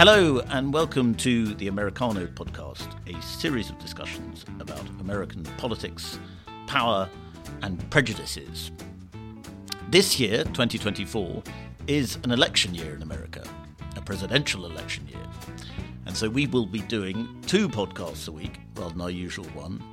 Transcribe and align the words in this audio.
Hello, 0.00 0.40
and 0.48 0.72
welcome 0.72 1.14
to 1.16 1.52
the 1.56 1.68
Americano 1.68 2.24
podcast, 2.24 2.88
a 3.06 3.20
series 3.20 3.68
of 3.68 3.78
discussions 3.78 4.46
about 4.58 4.80
American 4.98 5.42
politics, 5.58 6.18
power, 6.66 7.06
and 7.60 7.78
prejudices. 7.90 8.70
This 9.90 10.18
year, 10.18 10.44
2024, 10.44 11.42
is 11.86 12.16
an 12.24 12.30
election 12.30 12.74
year 12.74 12.94
in 12.94 13.02
America, 13.02 13.44
a 13.94 14.00
presidential 14.00 14.64
election 14.64 15.06
year. 15.06 15.20
And 16.06 16.16
so 16.16 16.30
we 16.30 16.46
will 16.46 16.64
be 16.64 16.80
doing 16.80 17.28
two 17.46 17.68
podcasts 17.68 18.26
a 18.26 18.32
week 18.32 18.58
rather 18.76 18.92
than 18.92 19.02
our 19.02 19.10
usual 19.10 19.48
one 19.48 19.84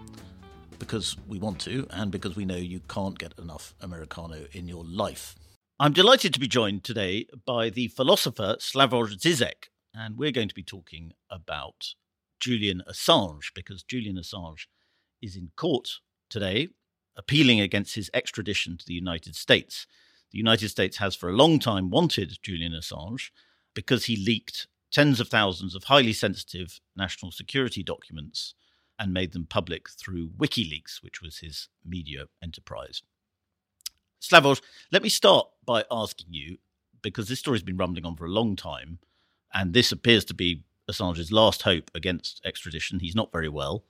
because 0.80 1.18
we 1.28 1.38
want 1.38 1.60
to 1.60 1.86
and 1.90 2.12
because 2.12 2.38
we 2.38 2.46
know 2.46 2.56
you 2.56 2.80
can't 2.88 3.20
get 3.20 3.38
enough 3.38 3.76
Americano 3.82 4.46
in 4.54 4.70
your 4.70 4.86
life. 4.86 5.36
I'm 5.82 5.92
delighted 5.92 6.34
to 6.34 6.40
be 6.40 6.48
joined 6.48 6.86
today 6.86 7.28
by 7.46 7.70
the 7.70 7.90
philosopher 7.90 8.56
Slavoj 8.62 9.18
Zizek, 9.18 9.68
and 9.94 10.18
we're 10.18 10.32
going 10.32 10.50
to 10.50 10.56
be 10.56 10.64
talking 10.64 11.14
about 11.30 11.94
Julian 12.40 12.84
Assange 12.90 13.52
because 13.54 13.84
Julian 13.84 14.18
Assange 14.18 14.68
is 15.22 15.36
in 15.36 15.52
court 15.56 16.00
today 16.30 16.70
appealing 17.16 17.60
against 17.60 17.96
his 17.96 18.12
extradition 18.14 18.78
to 18.78 18.86
the 18.86 18.94
United 18.94 19.36
States. 19.36 19.88
The 20.32 20.38
United 20.38 20.70
States 20.70 20.98
has 20.98 21.16
for 21.16 21.30
a 21.30 21.36
long 21.36 21.60
time 21.60 21.90
wanted 21.90 22.38
Julian 22.44 22.74
Assange 22.74 23.32
because 23.74 24.06
he 24.06 24.16
leaked 24.16 24.68
tens 24.92 25.20
of 25.20 25.28
thousands 25.28 25.76
of 25.76 25.86
highly 25.86 26.14
sensitive 26.14 26.80
national 26.96 27.32
security 27.32 27.84
documents 27.84 28.54
and 29.00 29.14
made 29.14 29.34
them 29.34 29.46
public 29.46 29.90
through 29.90 30.30
WikiLeaks, 30.30 31.02
which 31.02 31.22
was 31.22 31.40
his 31.40 31.70
media 31.86 32.26
enterprise. 32.42 33.02
Slavoj, 34.22 34.62
let 34.92 35.04
me 35.04 35.10
start 35.10 35.48
by 35.66 35.84
asking 35.92 36.28
you, 36.32 36.58
because 37.02 37.28
this 37.28 37.40
story's 37.40 37.62
been 37.62 37.78
rumbling 37.78 38.06
on 38.06 38.16
for 38.16 38.26
a 38.26 38.32
long 38.32 38.56
time, 38.56 39.00
and 39.58 39.74
this 39.74 39.92
appears 39.92 40.24
to 40.26 40.36
be 40.36 40.64
Assange's 40.90 41.32
last 41.32 41.64
hope 41.64 41.90
against 41.96 42.42
extradition. 42.46 43.00
He's 43.00 43.16
not 43.16 43.32
very 43.32 43.50
well. 43.50 43.84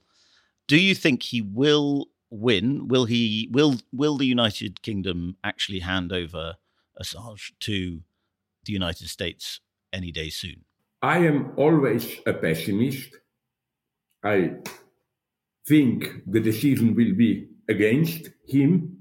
Do 0.68 0.78
you 0.78 0.96
think 0.96 1.24
he 1.24 1.42
will 1.42 2.08
win? 2.30 2.88
Will 2.88 3.06
he? 3.06 3.50
Will 3.52 3.76
Will 3.92 4.18
the 4.18 4.26
United 4.26 4.82
Kingdom 4.82 5.36
actually 5.44 5.80
hand 5.80 6.14
over 6.14 6.56
Assange 7.00 7.52
to 7.60 8.02
the 8.66 8.74
United 8.74 9.10
States 9.10 9.60
any 9.92 10.12
day 10.12 10.30
soon? 10.30 10.64
I 11.02 11.20
am 11.20 11.52
always 11.58 12.18
a 12.26 12.34
pessimist. 12.34 13.10
I 14.24 14.54
think 15.68 16.24
the 16.26 16.40
decision 16.40 16.96
will 16.96 17.14
be 17.14 17.50
against 17.70 18.30
him 18.48 18.98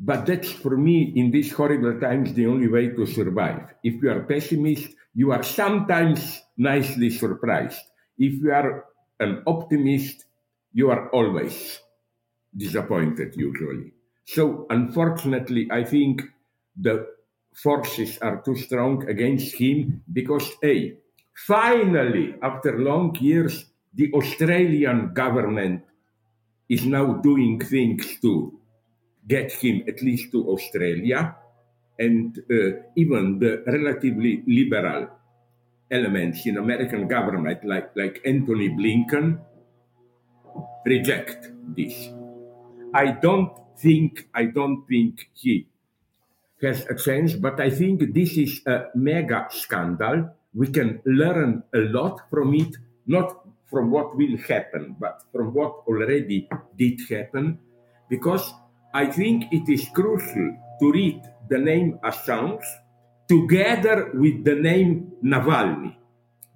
but 0.00 0.26
that's 0.26 0.50
for 0.50 0.76
me 0.76 1.12
in 1.14 1.30
these 1.30 1.52
horrible 1.52 1.98
times 2.00 2.32
the 2.34 2.46
only 2.46 2.68
way 2.68 2.88
to 2.88 3.06
survive. 3.06 3.74
If 3.84 4.02
you 4.02 4.10
are 4.10 4.24
pessimist, 4.24 4.88
you 5.14 5.32
are 5.32 5.42
sometimes 5.42 6.42
nicely 6.56 7.10
surprised. 7.10 7.80
If 8.18 8.42
you 8.42 8.52
are 8.52 8.84
an 9.20 9.42
optimist, 9.46 10.26
you 10.72 10.90
are 10.90 11.08
always 11.10 11.80
disappointed 12.54 13.34
usually. 13.36 13.92
So 14.26 14.66
unfortunately, 14.70 15.68
I 15.70 15.84
think 15.84 16.22
the 16.76 17.06
forces 17.54 18.18
are 18.18 18.42
too 18.42 18.56
strong 18.56 19.08
against 19.08 19.54
him 19.54 20.02
because 20.12 20.50
A, 20.64 20.98
finally, 21.46 22.34
after 22.42 22.78
long 22.78 23.14
years, 23.20 23.66
the 23.94 24.12
Australian 24.12 25.14
government 25.14 25.84
is 26.68 26.84
now 26.84 27.14
doing 27.14 27.60
things 27.60 28.18
to 28.22 28.58
get 29.26 29.52
him 29.52 29.84
at 29.86 30.02
least 30.02 30.32
to 30.32 30.48
Australia, 30.48 31.36
and 31.98 32.38
uh, 32.50 32.82
even 32.96 33.38
the 33.38 33.62
relatively 33.66 34.42
liberal 34.46 35.08
elements 35.90 36.46
in 36.46 36.56
American 36.56 37.06
government, 37.06 37.64
like, 37.64 37.94
like 37.94 38.20
Antony 38.24 38.68
Blinken, 38.70 39.38
reject 40.84 41.50
this. 41.76 42.10
I 42.92 43.12
don't 43.12 43.52
think 43.78 44.28
I 44.34 44.44
don't 44.46 44.86
think 44.86 45.28
he 45.34 45.66
has 46.62 46.86
a 46.86 46.94
chance, 46.94 47.34
but 47.34 47.60
I 47.60 47.70
think 47.70 48.14
this 48.14 48.36
is 48.38 48.60
a 48.66 48.86
mega 48.94 49.46
scandal. 49.50 50.30
We 50.54 50.68
can 50.68 51.00
learn 51.04 51.64
a 51.74 51.78
lot 51.78 52.20
from 52.30 52.54
it, 52.54 52.76
not 53.06 53.44
from 53.66 53.90
what 53.90 54.16
will 54.16 54.36
happen, 54.38 54.96
but 54.98 55.22
from 55.32 55.52
what 55.52 55.82
already 55.86 56.48
did 56.78 57.00
happen, 57.10 57.58
because 58.08 58.54
I 58.94 59.06
think 59.06 59.52
it 59.52 59.68
is 59.68 59.88
crucial 59.92 60.56
to 60.80 60.92
read 60.92 61.20
the 61.48 61.58
name 61.58 61.98
Assange 62.04 62.64
together 63.28 64.10
with 64.14 64.44
the 64.44 64.54
name 64.54 65.12
Navalny. 65.24 65.96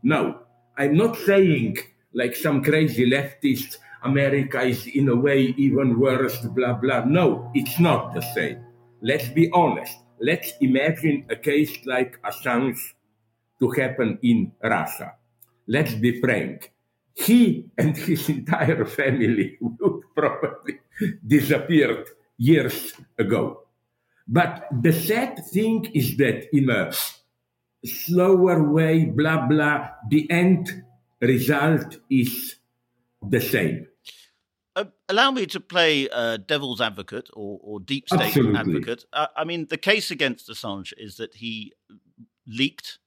Now, 0.03 0.41
I'm 0.77 0.97
not 0.97 1.17
saying 1.17 1.79
like 2.13 2.37
some 2.37 2.63
crazy 2.63 3.09
leftist 3.11 3.79
America 4.05 4.63
is 4.63 4.87
in 4.87 5.09
a 5.09 5.17
way 5.17 5.55
even 5.57 5.99
worse, 5.99 6.39
blah, 6.55 6.75
blah. 6.75 7.05
No, 7.05 7.51
it's 7.55 7.79
not 7.81 8.15
the 8.15 8.23
same. 8.35 8.65
Let's 9.03 9.29
be 9.29 9.51
honest. 9.53 9.97
Let's 10.21 10.53
imagine 10.61 11.27
a 11.31 11.37
case 11.37 11.85
like 11.87 12.21
Assange 12.23 12.79
to 13.61 13.71
happen 13.71 14.19
in 14.23 14.53
Russia. 14.63 15.15
Let's 15.67 15.95
be 15.95 16.21
frank. 16.21 16.73
He 17.15 17.67
and 17.77 17.97
his 17.97 18.29
entire 18.29 18.85
family 18.85 19.59
would 19.61 20.03
probably 20.15 20.79
disappeared 21.27 22.07
years 22.37 22.95
ago. 23.19 23.65
But 24.29 24.69
the 24.71 24.93
sad 24.93 25.43
thing 25.53 25.91
is 25.95 26.17
that 26.19 26.55
in 26.55 26.69
a 26.69 26.93
slower 27.85 28.63
way, 28.63 29.07
blah, 29.07 29.47
blah, 29.47 29.89
the 30.11 30.31
end 30.31 30.85
result 31.21 31.99
is 32.11 32.57
the 33.23 33.41
same. 33.41 33.87
Uh, 34.77 34.85
allow 35.09 35.31
me 35.31 35.47
to 35.47 35.59
play 35.59 36.09
uh, 36.11 36.37
devil's 36.37 36.81
advocate 36.81 37.31
or, 37.33 37.59
or 37.63 37.81
deep 37.81 38.09
state 38.09 38.21
Absolutely. 38.21 38.59
advocate. 38.59 39.05
Uh, 39.13 39.27
I 39.37 39.45
mean, 39.45 39.67
the 39.71 39.79
case 39.79 40.11
against 40.11 40.49
Assange 40.49 40.93
is 40.97 41.17
that 41.17 41.35
he 41.37 41.73
leaked 42.47 42.99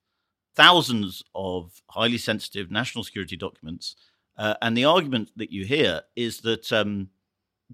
thousands 0.55 1.23
of 1.33 1.81
highly 1.89 2.17
sensitive 2.17 2.69
national 2.69 3.03
security 3.03 3.37
documents. 3.37 3.95
Uh, 4.37 4.55
and 4.61 4.75
the 4.75 4.85
argument 4.85 5.31
that 5.35 5.51
you 5.51 5.65
hear 5.65 6.01
is 6.15 6.41
that 6.41 6.73
um, 6.73 7.09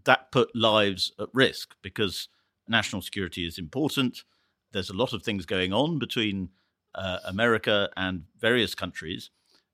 that 0.03 0.31
put 0.31 0.55
lives 0.55 1.11
at 1.19 1.29
risk 1.33 1.75
because 1.81 2.27
national 2.67 3.01
security 3.01 3.45
is 3.45 3.57
important. 3.57 4.23
There's 4.71 4.89
a 4.89 4.95
lot 4.95 5.13
of 5.13 5.23
things 5.23 5.45
going 5.45 5.73
on 5.73 5.99
between 5.99 6.49
uh, 6.95 7.19
America 7.25 7.89
and 7.95 8.23
various 8.39 8.75
countries, 8.75 9.29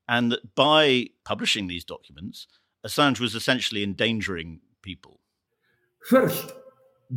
and 0.07 0.31
that 0.31 0.55
by 0.55 1.07
publishing 1.23 1.67
these 1.67 1.85
documents, 1.85 2.47
Assange 2.85 3.19
was 3.19 3.33
essentially 3.33 3.83
endangering 3.83 4.59
people. 4.81 5.19
First, 6.09 6.51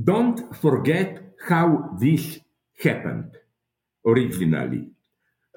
don't 0.05 0.55
forget 0.57 1.23
how 1.49 1.97
this 1.99 2.39
happened 2.83 3.37
originally. 4.07 4.91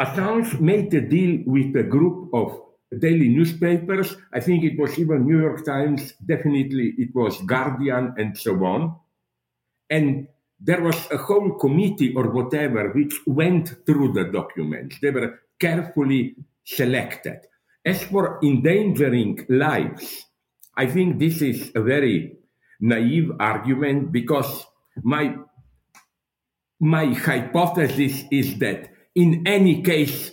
Assange 0.02 0.60
made 0.60 0.94
a 0.94 1.02
deal 1.02 1.44
with 1.46 1.76
a 1.76 1.84
group 1.84 2.34
of 2.34 2.60
daily 2.98 3.30
newspapers. 3.30 4.16
I 4.34 4.40
think 4.40 4.64
it 4.64 4.80
was 4.80 4.98
even 4.98 5.26
New 5.26 5.40
York 5.40 5.64
Times, 5.66 6.14
definitely 6.26 6.96
it 6.98 7.14
was 7.14 7.40
Guardian 7.42 8.16
and 8.18 8.38
so 8.38 8.56
on. 8.66 8.96
And 9.90 10.28
there 10.60 10.82
was 10.82 10.98
a 11.12 11.18
whole 11.18 11.52
committee 11.52 12.14
or 12.16 12.30
whatever 12.32 12.90
which 12.90 13.16
went 13.26 13.86
through 13.86 14.14
the 14.14 14.26
documents. 14.26 14.98
They 15.02 15.12
were 15.12 15.40
carefully 15.60 16.36
selected. 16.64 17.40
As 17.86 18.04
for 18.04 18.40
endangering 18.44 19.46
lives, 19.50 20.26
I 20.76 20.88
think 20.88 21.20
this 21.20 21.42
is 21.42 21.72
a 21.76 21.82
very 21.82 22.38
naive 22.80 23.32
argument 23.40 24.12
because 24.12 24.66
my 25.02 25.36
my 26.80 27.14
hypothesis 27.14 28.24
is 28.32 28.58
that 28.60 28.90
in 29.16 29.44
any 29.46 29.82
case 29.82 30.32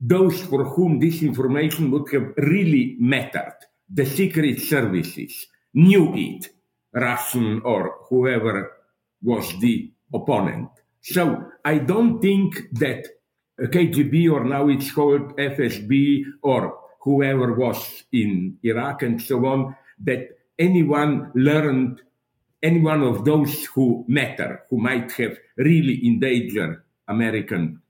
those 0.00 0.40
for 0.42 0.64
whom 0.64 0.98
this 0.98 1.22
information 1.22 1.90
would 1.92 2.12
have 2.12 2.34
really 2.36 2.96
mattered, 2.98 3.54
the 3.88 4.04
secret 4.04 4.60
services, 4.60 5.46
knew 5.74 6.12
it, 6.14 6.48
Russian 6.92 7.62
or 7.64 7.98
whoever 8.08 8.72
was 9.22 9.58
the 9.60 9.90
opponent. 10.12 10.68
So 11.00 11.50
I 11.64 11.78
don't 11.78 12.20
think 12.20 12.56
that 12.72 13.06
KGB 13.60 14.30
or 14.30 14.44
now 14.44 14.68
it's 14.68 14.90
called 14.92 15.36
FSB 15.36 16.24
or 16.42 16.78
whoever 17.00 17.52
was 17.54 18.04
in 18.12 18.58
Iraq 18.62 19.02
and 19.02 19.20
so 19.20 19.44
on, 19.46 19.76
that 20.04 20.28
anyone 20.58 21.30
learned, 21.34 22.00
any 22.62 22.80
one 22.80 23.02
of 23.02 23.24
those 23.24 23.64
who 23.66 24.04
matter, 24.08 24.62
who 24.70 24.78
might 24.78 25.10
have 25.12 25.36
really 25.56 26.06
endangered 26.06 26.82
American 27.08 27.80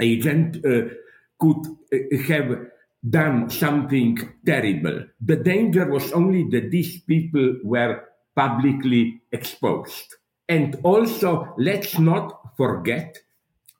agent, 0.00 0.64
uh, 0.64 0.94
could 1.38 1.66
uh, 1.92 2.18
have 2.28 2.66
done 3.08 3.50
something 3.50 4.16
terrible. 4.46 5.04
The 5.20 5.36
danger 5.36 5.90
was 5.90 6.12
only 6.12 6.44
that 6.50 6.70
these 6.70 7.00
people 7.00 7.56
were 7.64 8.04
publicly 8.36 9.20
exposed. 9.32 10.16
And 10.52 10.76
also, 10.82 11.54
let's 11.56 11.98
not 11.98 12.56
forget, 12.58 13.16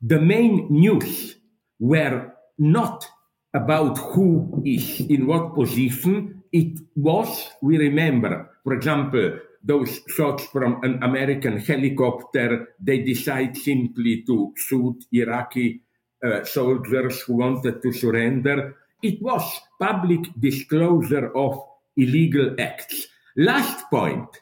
the 0.01 0.19
main 0.19 0.65
news 0.71 1.35
were 1.79 2.33
not 2.57 3.07
about 3.53 3.99
who 3.99 4.63
is 4.65 5.01
in 5.01 5.27
what 5.27 5.53
position. 5.53 6.41
It 6.51 6.79
was, 6.95 7.29
we 7.61 7.77
remember, 7.77 8.49
for 8.63 8.73
example, 8.73 9.37
those 9.63 10.01
shots 10.07 10.47
from 10.47 10.79
an 10.81 11.03
American 11.03 11.59
helicopter, 11.59 12.69
they 12.79 13.03
decide 13.03 13.55
simply 13.55 14.23
to 14.25 14.51
shoot 14.57 14.97
Iraqi 15.11 15.79
uh, 16.25 16.43
soldiers 16.43 17.21
who 17.21 17.35
wanted 17.35 17.83
to 17.83 17.93
surrender. 17.93 18.77
It 19.03 19.21
was 19.21 19.45
public 19.79 20.21
disclosure 20.39 21.31
of 21.37 21.61
illegal 21.95 22.55
acts. 22.57 23.05
Last 23.37 23.85
point 23.91 24.41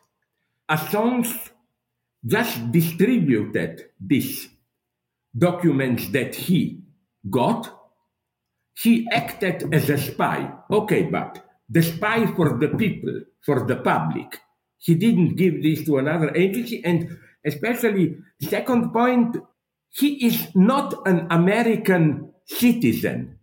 Assange 0.70 1.51
just 2.26 2.72
distributed 2.72 3.86
these 4.00 4.48
documents 5.38 6.10
that 6.10 6.36
he 6.36 6.84
got. 7.30 7.78
He 8.74 9.08
acted 9.12 9.74
as 9.74 9.90
a 9.90 9.98
spy. 9.98 10.52
Okay, 10.70 11.04
but 11.04 11.44
the 11.70 11.82
spy 11.82 12.26
for 12.36 12.58
the 12.58 12.70
people, 12.70 13.22
for 13.46 13.66
the 13.66 13.78
public. 13.78 14.40
He 14.78 14.96
didn't 14.96 15.36
give 15.36 15.62
this 15.62 15.86
to 15.86 15.98
another 15.98 16.36
agency. 16.36 16.84
And 16.84 17.18
especially, 17.46 18.18
second 18.42 18.92
point, 18.92 19.38
he 19.90 20.26
is 20.26 20.48
not 20.56 21.08
an 21.08 21.28
American 21.30 22.34
citizen. 22.46 23.40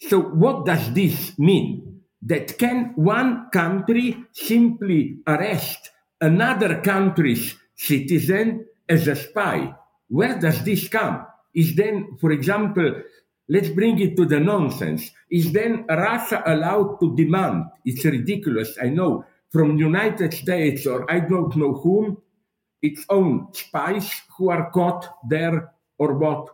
So 0.00 0.20
what 0.20 0.64
does 0.64 0.92
this 0.94 1.38
mean? 1.38 2.02
That 2.22 2.58
can 2.58 2.92
one 2.96 3.48
country 3.52 4.16
simply 4.32 5.20
arrest 5.26 5.90
another 6.20 6.80
country's 6.80 7.54
citizen 7.80 8.66
as 8.88 9.08
a 9.08 9.16
spy? 9.16 9.74
Where 10.08 10.38
does 10.38 10.62
this 10.64 10.88
come? 10.88 11.26
Is 11.54 11.74
then, 11.74 12.18
for 12.20 12.30
example, 12.30 13.02
let's 13.48 13.70
bring 13.70 13.98
it 13.98 14.16
to 14.16 14.26
the 14.26 14.38
nonsense. 14.38 15.10
Is 15.30 15.52
then 15.52 15.86
Russia 15.88 16.42
allowed 16.46 16.98
to 17.00 17.16
demand, 17.16 17.64
it's 17.84 18.04
ridiculous, 18.04 18.76
I 18.80 18.90
know, 18.90 19.24
from 19.50 19.78
United 19.78 20.34
States 20.34 20.86
or 20.86 21.10
I 21.10 21.20
don't 21.20 21.56
know 21.56 21.74
whom, 21.74 22.18
its 22.82 23.04
own 23.08 23.48
spies 23.52 24.22
who 24.36 24.50
are 24.50 24.70
caught 24.70 25.06
there 25.28 25.72
or 25.98 26.14
what? 26.14 26.48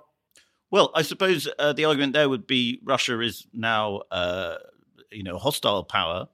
Well, 0.71 0.91
I 0.95 1.03
suppose 1.03 1.49
uh, 1.59 1.73
the 1.73 1.85
argument 1.85 2.13
there 2.13 2.29
would 2.29 2.47
be 2.47 2.81
Russia 2.85 3.21
is 3.21 3.47
now, 3.53 4.03
uh, 4.11 4.57
you 5.11 5.23
know, 5.23 5.39
hostile 5.39 5.85
power 5.85 6.29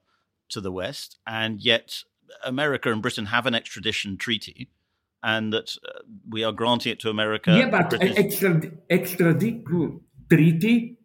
to 0.49 0.61
the 0.61 0.71
West, 0.71 1.19
and 1.27 1.61
yet 1.61 2.03
America 2.43 2.91
and 2.91 3.01
Britain 3.01 3.27
have 3.27 3.45
an 3.45 3.55
extradition 3.55 4.17
treaty, 4.17 4.69
and 5.23 5.53
that 5.53 5.75
uh, 5.87 5.99
we 6.29 6.43
are 6.43 6.51
granting 6.51 6.91
it 6.91 6.99
to 6.99 7.09
America. 7.09 7.55
Yeah, 7.57 7.69
but 7.69 7.91
extrad- 7.91 8.77
extradition 8.89 10.01
treaty 10.29 10.97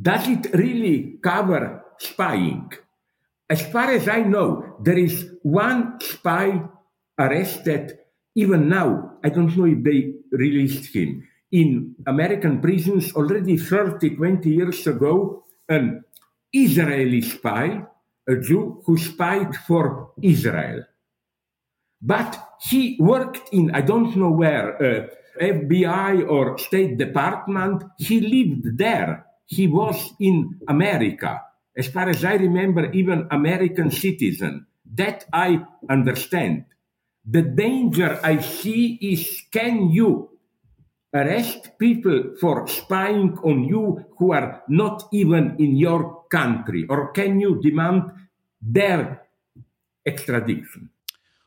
does 0.00 0.28
it 0.28 0.52
really 0.54 1.18
cover 1.22 1.84
spying? 1.98 2.70
As 3.48 3.66
far 3.66 3.90
as 3.90 4.08
I 4.08 4.22
know, 4.22 4.76
there 4.82 4.98
is 4.98 5.30
one 5.42 6.00
spy 6.00 6.62
arrested 7.18 7.98
even 8.34 8.68
now. 8.68 9.18
I 9.24 9.28
don't 9.28 9.56
know 9.56 9.66
if 9.66 9.82
they 9.82 10.14
released 10.32 10.94
him 10.94 11.28
in 11.50 11.94
American 12.06 12.60
prisons 12.60 13.12
already 13.12 13.58
30, 13.58 14.16
20 14.16 14.50
years 14.50 14.86
ago, 14.86 15.44
an 15.68 16.02
Israeli 16.52 17.20
spy, 17.20 17.84
a 18.26 18.36
Jew 18.36 18.82
who 18.86 18.96
spied 18.96 19.54
for 19.54 20.12
Israel. 20.22 20.84
But 22.00 22.51
he 22.70 22.96
worked 23.00 23.52
in, 23.52 23.74
I 23.74 23.80
don't 23.80 24.14
know 24.16 24.30
where, 24.30 24.76
uh, 24.76 25.06
FBI 25.40 26.28
or 26.28 26.58
State 26.58 26.98
Department. 26.98 27.82
He 27.98 28.20
lived 28.20 28.78
there. 28.78 29.26
He 29.46 29.66
was 29.66 30.12
in 30.20 30.60
America. 30.68 31.40
As 31.76 31.88
far 31.88 32.08
as 32.08 32.24
I 32.24 32.34
remember, 32.34 32.90
even 32.92 33.26
American 33.30 33.90
citizen. 33.90 34.66
That 34.94 35.24
I 35.32 35.64
understand. 35.88 36.66
The 37.24 37.42
danger 37.42 38.20
I 38.22 38.40
see 38.40 38.98
is 39.00 39.42
can 39.50 39.90
you 39.90 40.30
arrest 41.14 41.78
people 41.78 42.34
for 42.40 42.66
spying 42.68 43.38
on 43.42 43.64
you 43.64 44.04
who 44.18 44.32
are 44.32 44.62
not 44.68 45.08
even 45.12 45.56
in 45.58 45.76
your 45.76 46.24
country? 46.30 46.86
Or 46.88 47.12
can 47.12 47.40
you 47.40 47.60
demand 47.60 48.02
their 48.60 49.22
extradition? 50.04 50.90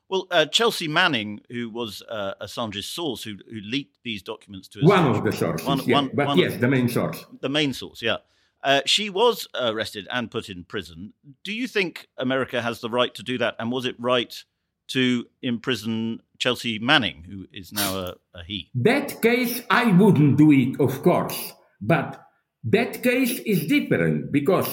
Well, 0.10 0.28
uh, 0.30 0.46
Chelsea 0.46 0.88
Manning, 0.88 1.42
who 1.50 1.70
was 1.70 2.04
uh, 2.08 2.34
Assange's 2.42 2.86
source, 2.86 3.24
who, 3.24 3.38
who, 3.50 3.60
leaked 3.62 3.98
these 4.04 4.22
documents 4.22 4.68
to 4.70 4.80
Assange, 4.80 4.88
one 4.88 5.06
of 5.08 5.24
the 5.24 5.32
sources, 5.32 5.68
one, 5.68 5.80
yeah. 5.86 5.96
one, 5.96 6.12
but 6.14 6.28
one 6.28 6.38
yes, 6.38 6.60
the 6.60 6.68
main 6.68 6.88
source, 6.88 7.26
the 7.42 7.50
main 7.50 7.74
source, 7.74 8.02
yeah. 8.02 8.18
Uh, 8.64 8.82
she 8.86 9.12
was 9.12 9.48
arrested 9.60 10.08
and 10.12 10.32
put 10.32 10.50
in 10.50 10.64
prison. 10.64 11.14
Do 11.44 11.54
you 11.54 11.68
think 11.68 12.08
America 12.18 12.64
has 12.64 12.82
the 12.82 12.90
right 12.90 13.14
to 13.14 13.22
do 13.22 13.38
that? 13.38 13.56
And 13.60 13.72
was 13.72 13.86
it 13.86 13.96
right 14.00 14.44
to 14.88 15.26
imprison 15.42 16.22
Chelsea 16.38 16.80
Manning, 16.80 17.26
who 17.28 17.48
is 17.52 17.72
now 17.72 17.98
a, 17.98 18.16
a 18.34 18.44
he. 18.44 18.70
That 18.76 19.22
case, 19.22 19.62
I 19.70 19.92
wouldn't 19.92 20.38
do 20.38 20.52
it, 20.52 20.80
of 20.80 21.02
course. 21.02 21.54
But 21.82 22.22
that 22.66 23.04
case 23.04 23.40
is 23.40 23.68
different 23.68 24.32
because 24.32 24.68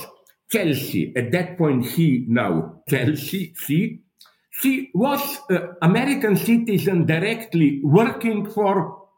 Chelsea, 0.51 1.13
at 1.17 1.33
that 1.33 1.57
point, 1.57 1.87
he 1.87 2.25
now, 2.29 2.83
Chelsea, 2.89 3.55
she, 3.57 4.01
she 4.63 4.91
was 4.95 5.41
an 5.49 5.75
American 5.83 6.37
citizen 6.37 7.05
directly 7.05 7.81
working 7.83 8.49
for, 8.49 9.09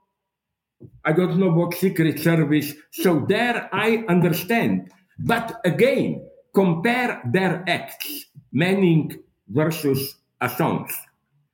I 1.04 1.12
don't 1.12 1.38
know 1.38 1.50
what 1.50 1.74
secret 1.74 2.18
service. 2.18 2.72
So 2.92 3.26
there 3.28 3.68
I 3.72 4.04
understand. 4.08 4.90
But 5.18 5.60
again, 5.64 6.26
compare 6.54 7.20
their 7.30 7.62
acts, 7.68 8.26
Manning 8.52 9.18
versus 9.48 10.16
Assange. 10.40 10.90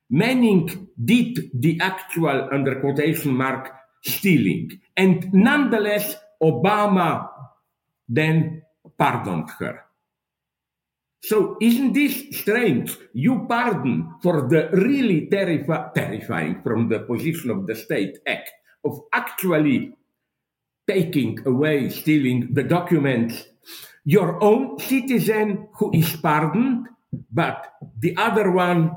Manning 0.09 0.87
did 1.03 1.51
the 1.53 1.79
actual, 1.81 2.49
under 2.51 2.79
quotation 2.79 3.35
mark, 3.35 3.71
stealing. 4.03 4.79
And 4.95 5.33
nonetheless, 5.33 6.15
Obama 6.41 7.27
then 8.07 8.61
pardoned 8.97 9.49
her. 9.59 9.85
So 11.21 11.55
isn't 11.61 11.93
this 11.93 12.25
strange? 12.31 12.97
You 13.13 13.45
pardon 13.47 14.15
for 14.23 14.49
the 14.49 14.69
really 14.73 15.27
terrifi- 15.31 15.93
terrifying 15.93 16.61
from 16.63 16.89
the 16.89 16.99
position 16.99 17.51
of 17.51 17.67
the 17.67 17.75
state 17.75 18.17
act 18.25 18.51
of 18.83 18.99
actually 19.13 19.93
taking 20.87 21.37
away, 21.45 21.89
stealing 21.89 22.53
the 22.53 22.63
documents, 22.63 23.45
your 24.03 24.43
own 24.43 24.79
citizen 24.79 25.67
who 25.77 25.91
is 25.93 26.15
pardoned, 26.17 26.87
but 27.31 27.73
the 27.99 28.17
other 28.17 28.51
one 28.51 28.91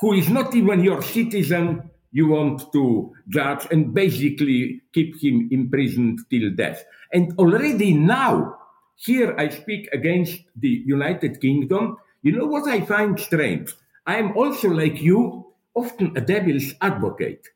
who 0.00 0.14
is 0.14 0.28
not 0.28 0.54
even 0.56 0.82
your 0.82 1.02
citizen, 1.02 1.88
you 2.10 2.28
want 2.28 2.72
to 2.72 3.12
judge 3.28 3.66
and 3.70 3.94
basically 3.94 4.82
keep 4.92 5.22
him 5.22 5.48
imprisoned 5.52 6.18
till 6.28 6.50
death. 6.50 6.84
And 7.12 7.32
already 7.38 7.94
now, 7.94 8.56
here 9.00 9.34
I 9.38 9.48
speak 9.48 9.88
against 9.94 10.42
the 10.54 10.82
United 10.84 11.40
Kingdom. 11.40 11.96
You 12.20 12.32
know 12.32 12.44
what 12.44 12.68
I 12.68 12.82
find 12.82 13.18
strange? 13.18 13.72
I 14.06 14.16
am 14.16 14.36
also 14.36 14.68
like 14.68 15.00
you, 15.00 15.46
often 15.74 16.12
a 16.16 16.20
devil's 16.20 16.74
advocate. 16.82 17.48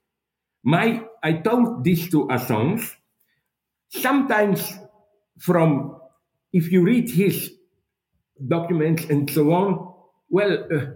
My, 0.62 1.04
I 1.22 1.34
told 1.34 1.84
this 1.84 2.08
to 2.10 2.28
Assange. 2.28 2.96
Sometimes 3.90 4.72
from, 5.38 6.00
if 6.50 6.72
you 6.72 6.82
read 6.82 7.10
his 7.10 7.52
documents 8.48 9.04
and 9.04 9.30
so 9.30 9.52
on, 9.52 9.92
well, 10.30 10.64
uh, 10.74 10.86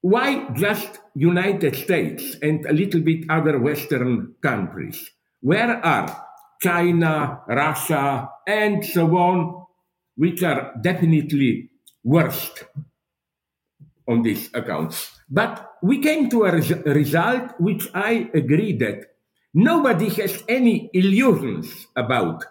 why 0.00 0.50
just 0.54 0.98
United 1.14 1.76
States 1.76 2.34
and 2.42 2.66
a 2.66 2.72
little 2.72 3.00
bit 3.00 3.26
other 3.30 3.60
Western 3.60 4.34
countries? 4.42 5.08
Where 5.40 5.78
are 5.86 6.26
China, 6.62 7.42
Russia, 7.48 8.30
and 8.46 8.84
so 8.84 9.06
on, 9.16 9.66
which 10.16 10.42
are 10.42 10.72
definitely 10.80 11.70
worst 12.04 12.64
on 14.08 14.22
these 14.22 14.48
accounts? 14.54 15.10
But 15.28 15.72
we 15.82 15.98
came 15.98 16.30
to 16.30 16.44
a 16.44 16.52
res- 16.52 16.84
result 16.86 17.58
which 17.58 17.88
I 17.94 18.30
agree 18.34 18.76
that 18.78 19.06
nobody 19.54 20.08
has 20.10 20.44
any 20.48 20.90
illusions 20.92 21.88
about 21.96 22.44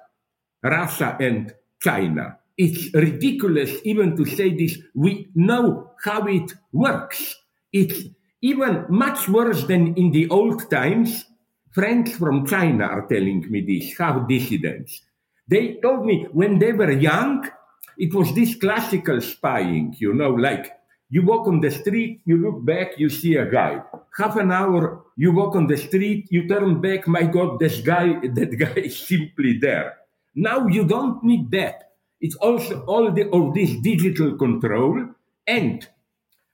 Russia 0.63 1.15
and 1.19 1.53
China. 1.81 2.37
it's 2.61 2.93
ridiculous 2.93 3.71
even 3.83 4.15
to 4.17 4.25
say 4.25 4.53
this. 4.55 4.77
We 4.93 5.29
know 5.33 5.91
how 6.03 6.27
it 6.27 6.53
works. 6.71 7.35
It's 7.73 8.03
even 8.41 8.85
much 8.89 9.27
worse 9.27 9.63
than 9.63 9.95
in 9.95 10.11
the 10.11 10.29
old 10.29 10.69
times. 10.69 11.25
Friends 11.71 12.15
from 12.17 12.45
China 12.45 12.85
are 12.85 13.07
telling 13.07 13.49
me 13.49 13.61
this, 13.61 13.97
how 13.97 14.19
dissidents. 14.19 15.01
They 15.47 15.79
told 15.81 16.05
me 16.05 16.27
when 16.31 16.59
they 16.59 16.73
were 16.73 16.91
young, 16.91 17.49
it 17.97 18.13
was 18.13 18.33
this 18.35 18.55
classical 18.55 19.21
spying, 19.21 19.95
you 19.97 20.13
know, 20.13 20.31
like 20.31 20.71
you 21.09 21.23
walk 21.23 21.47
on 21.47 21.59
the 21.59 21.71
street, 21.71 22.21
you 22.25 22.37
look 22.37 22.65
back, 22.65 22.97
you 22.97 23.09
see 23.09 23.35
a 23.35 23.45
guy. 23.45 23.81
Half 24.17 24.37
an 24.37 24.51
hour, 24.51 25.03
you 25.17 25.31
walk 25.33 25.55
on 25.55 25.67
the 25.67 25.77
street, 25.77 26.27
you 26.29 26.47
turn 26.47 26.81
back, 26.81 27.07
my 27.07 27.23
God, 27.23 27.59
this 27.59 27.81
guy, 27.81 28.15
that 28.33 28.57
guy 28.57 28.81
is 28.81 28.97
simply 28.97 29.57
there. 29.59 29.97
Now 30.35 30.67
you 30.67 30.85
don't 30.85 31.23
need 31.23 31.51
that. 31.51 31.91
It's 32.21 32.35
also 32.35 32.85
all 32.85 33.11
the, 33.11 33.29
of 33.29 33.53
this 33.53 33.75
digital 33.81 34.37
control. 34.37 35.09
And 35.47 35.87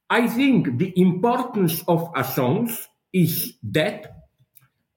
I 0.10 0.28
think 0.28 0.78
the 0.78 0.94
importance 1.00 1.84
of 1.88 2.12
Assange 2.14 2.88
is 3.14 3.54
that, 3.64 4.17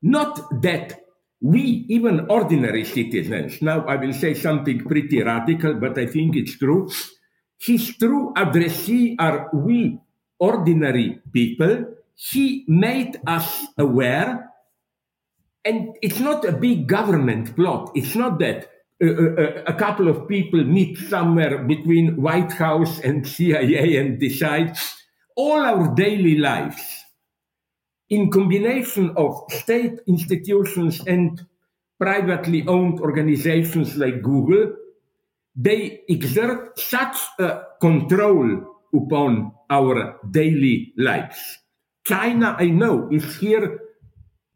not 0.03 0.63
that 0.63 1.01
we, 1.41 1.87
even 1.89 2.27
ordinary 2.29 2.85
citizens, 2.85 3.63
now 3.63 3.85
I 3.87 3.97
will 3.97 4.13
say 4.13 4.35
something 4.35 4.85
pretty 4.85 5.23
radical, 5.23 5.75
but 5.75 5.99
I 5.99 6.07
think 6.07 6.37
it's 6.37 6.59
true. 6.59 6.91
His 7.59 7.97
true 7.97 8.33
addressee 8.37 9.17
are 9.19 9.49
we, 9.53 9.99
ordinary 10.39 11.21
people. 11.33 11.87
He 12.15 12.65
made 12.69 13.21
us 13.27 13.67
aware, 13.79 14.51
and 15.65 15.97
it's 16.03 16.21
not 16.21 16.45
a 16.45 16.53
big 16.53 16.87
government 16.87 17.57
plot. 17.57 17.93
It's 17.95 18.15
not 18.15 18.39
that 18.41 18.69
a, 19.03 19.65
a, 19.67 19.75
couple 19.75 20.09
of 20.09 20.29
people 20.29 20.63
meet 20.63 20.99
somewhere 20.99 21.65
between 21.65 22.21
White 22.21 22.53
House 22.53 23.01
and 23.01 23.27
CIA 23.35 23.97
and 23.97 24.21
decide 24.21 24.77
all 25.37 25.63
our 25.63 25.95
daily 25.95 26.37
lives 26.37 27.00
in 28.11 28.31
combination 28.31 29.13
of 29.17 29.45
state 29.51 30.01
institutions 30.07 31.01
and 31.07 31.41
privately 31.99 32.67
owned 32.67 33.01
organizations 33.01 33.97
like 33.97 34.23
Google, 34.23 34.75
they 35.55 36.03
exert 36.09 36.79
such 36.79 37.17
a 37.39 37.63
control 37.81 38.79
upon 38.95 39.53
our 39.71 40.19
daily 40.31 40.93
lives. 40.97 41.59
China, 42.05 42.57
I 42.59 42.67
know, 42.67 43.09
is 43.13 43.37
here 43.37 43.79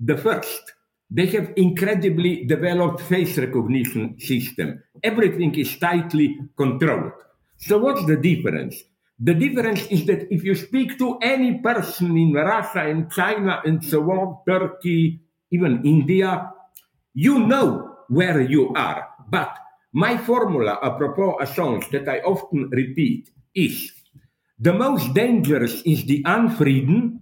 the 0.00 0.16
first. 0.16 0.73
They 1.11 1.26
have 1.26 1.52
incredibly 1.56 2.44
developed 2.44 3.02
face 3.02 3.38
recognition 3.38 4.18
system. 4.18 4.82
Everything 5.02 5.54
is 5.54 5.78
tightly 5.78 6.38
controlled. 6.56 7.12
So 7.58 7.78
what's 7.78 8.04
the 8.06 8.16
difference? 8.16 8.82
The 9.18 9.35
difference 9.35 9.87
is 9.88 10.06
that 10.06 10.26
if 10.33 10.42
you 10.42 10.54
speak 10.54 10.99
to 10.99 11.18
any 11.23 11.59
person 11.59 12.16
in 12.16 12.33
Russia 12.35 12.90
and 12.90 13.11
China 13.11 13.62
and 13.64 13.85
so 13.85 14.02
on, 14.11 14.42
Turkey, 14.47 15.21
even 15.50 15.85
India, 15.85 16.50
you 17.14 17.38
know 17.47 17.94
where 18.09 18.40
you 18.40 18.75
are. 18.75 19.09
But 19.30 19.56
my 19.92 20.18
formula 20.18 20.78
apropos 20.83 21.38
Assange 21.40 21.90
that 21.90 22.09
I 22.09 22.18
often 22.26 22.68
repeat 22.71 23.30
is 23.54 23.92
the 24.59 24.73
most 24.73 25.14
dangerous 25.14 25.83
is 25.83 26.04
the 26.04 26.23
unfreedom 26.25 27.21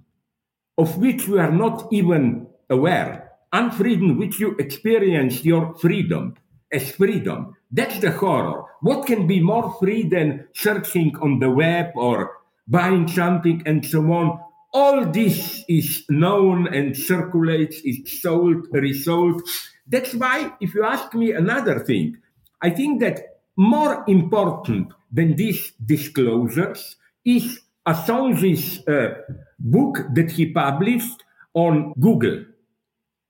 of 0.79 0.97
which 0.97 1.29
you 1.29 1.39
are 1.39 1.53
not 1.53 1.93
even 1.93 2.47
aware 2.71 3.33
unfreedom 3.53 4.17
which 4.17 4.41
you 4.41 4.57
experience 4.57 5.45
your 5.45 5.75
freedom 5.77 6.35
as 6.73 6.91
freedom. 6.93 7.57
That's 7.71 7.99
the 8.01 8.11
horror. 8.11 8.65
What 8.81 9.07
can 9.07 9.27
be 9.27 9.41
more 9.41 9.75
free 9.79 10.09
than 10.09 10.49
searching 10.55 11.17
on 11.21 11.39
the 11.39 11.51
web 11.51 11.93
or 11.95 12.39
buying 12.67 13.09
something 13.09 13.63
and 13.67 13.85
so 13.85 14.01
on? 14.13 14.41
All 14.75 15.05
this 15.05 15.63
is 15.69 16.05
known 16.09 16.67
and 16.75 16.97
circulates, 16.97 17.77
is 17.85 18.21
sold, 18.21 18.67
resold. 18.73 19.43
That's 19.87 20.15
why, 20.15 20.53
if 20.61 20.75
you 20.75 20.85
ask 20.85 21.13
me 21.15 21.33
another 21.33 21.81
thing, 21.81 22.17
I 22.63 22.71
think 22.71 23.01
that 23.01 23.41
more 23.57 24.05
important 24.09 24.93
than 25.13 25.37
these 25.37 25.73
disclosures 25.85 26.97
is 27.25 27.61
Assange's 27.87 28.87
uh, 28.89 29.15
book 29.59 29.99
that 30.15 30.31
he 30.31 30.53
published 30.53 31.23
on 31.55 31.93
Google 32.01 32.45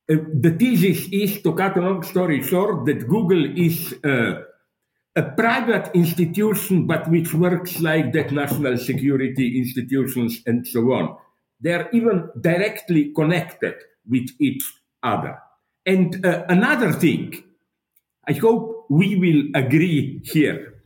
the 0.09 0.57
thesis 0.59 1.09
is, 1.13 1.43
to 1.43 1.55
cut 1.55 1.77
a 1.77 1.81
long 1.81 2.03
story 2.03 2.43
short, 2.43 2.87
that 2.87 3.09
Google 3.09 3.45
is 3.59 3.95
uh, 4.05 4.43
a 5.15 5.23
private 5.23 5.91
institution, 5.95 6.87
but 6.87 7.09
which 7.09 7.35
works 7.35 7.81
like 7.81 8.13
that 8.13 8.33
national 8.33 8.79
security 8.79 9.59
institutions 9.59 10.43
and 10.47 10.67
so 10.67 10.81
on. 10.93 11.17
They're 11.61 11.89
even 11.93 12.29
directly 12.41 13.13
connected 13.15 13.75
with 14.09 14.29
each 14.41 14.65
other. 15.03 15.39
And 15.87 16.25
uh, 16.25 16.45
another 16.49 16.93
thing, 16.93 17.45
I 18.27 18.33
hope 18.33 18.87
we 18.89 19.17
will 19.17 19.61
agree 19.61 20.21
here. 20.25 20.83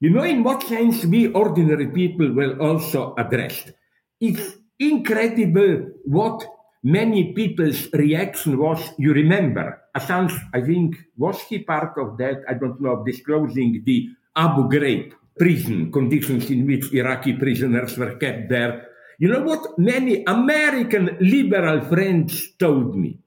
You 0.00 0.10
know, 0.10 0.22
in 0.22 0.44
what 0.44 0.62
sense 0.62 1.04
we 1.04 1.28
ordinary 1.28 1.88
people 1.88 2.32
will 2.32 2.60
also 2.60 3.14
addressed. 3.18 3.72
It's 4.20 4.56
incredible 4.78 5.90
what 6.04 6.46
many 6.82 7.32
people's 7.32 7.92
reaction 7.92 8.58
was, 8.58 8.80
you 8.98 9.12
remember, 9.12 9.80
Assange, 9.96 10.38
I 10.54 10.60
think, 10.62 10.96
was 11.16 11.40
he 11.42 11.60
part 11.60 11.98
of 11.98 12.16
that? 12.18 12.42
I 12.48 12.54
don't 12.54 12.80
know, 12.80 13.02
disclosing 13.04 13.82
the 13.84 14.08
Abu 14.36 14.68
Ghraib 14.68 15.12
prison 15.38 15.92
conditions 15.92 16.50
in 16.50 16.66
which 16.66 16.92
Iraqi 16.92 17.34
prisoners 17.34 17.96
were 17.96 18.16
kept 18.16 18.48
there. 18.48 18.88
You 19.18 19.28
know 19.28 19.42
what 19.42 19.78
many 19.78 20.24
American 20.24 21.16
liberal 21.20 21.80
friends 21.82 22.54
told 22.58 22.96
me? 22.96 23.18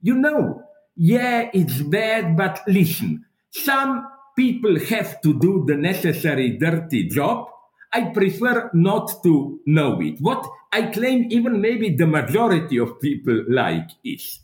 You 0.00 0.14
know, 0.14 0.62
yeah, 0.96 1.50
it's 1.52 1.80
bad, 1.82 2.36
but 2.36 2.62
listen, 2.66 3.24
some 3.50 4.06
people 4.36 4.78
have 4.78 5.20
to 5.22 5.38
do 5.38 5.64
the 5.66 5.76
necessary 5.76 6.58
dirty 6.58 7.08
job. 7.08 7.48
I 7.92 8.10
prefer 8.12 8.70
not 8.72 9.22
to 9.22 9.60
know 9.66 10.00
it. 10.00 10.20
What 10.20 10.48
I 10.72 10.86
claim 10.86 11.26
even 11.30 11.60
maybe 11.60 11.94
the 11.94 12.06
majority 12.06 12.78
of 12.78 13.00
people 13.00 13.44
like 13.48 13.90
is 14.04 14.40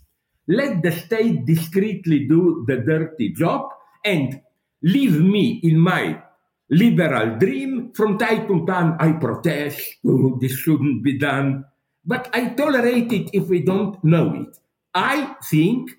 let 0.47 0.83
the 0.83 0.93
state 0.93 1.45
discreetly 1.47 2.26
do 2.26 2.64
the 2.67 2.78
dirty 2.78 3.31
job 3.31 3.71
and 4.05 4.40
leave 4.83 5.21
me 5.21 5.61
in 5.62 5.78
my 5.78 6.23
liberal 6.71 7.38
dream. 7.38 7.93
From 7.93 8.19
time 8.19 8.47
to 8.49 8.67
time, 8.67 8.97
I 8.99 9.12
protest, 9.12 9.81
oh, 10.07 10.38
this 10.40 10.52
shouldn't 10.52 11.02
be 11.02 11.19
done. 11.19 11.64
But 12.05 12.31
I 12.33 12.50
tolerate 12.50 13.12
it 13.12 13.31
if 13.33 13.49
we 13.49 13.62
don't 13.62 14.02
know 14.05 14.35
it. 14.35 14.59
I 14.95 15.37
think 15.45 15.90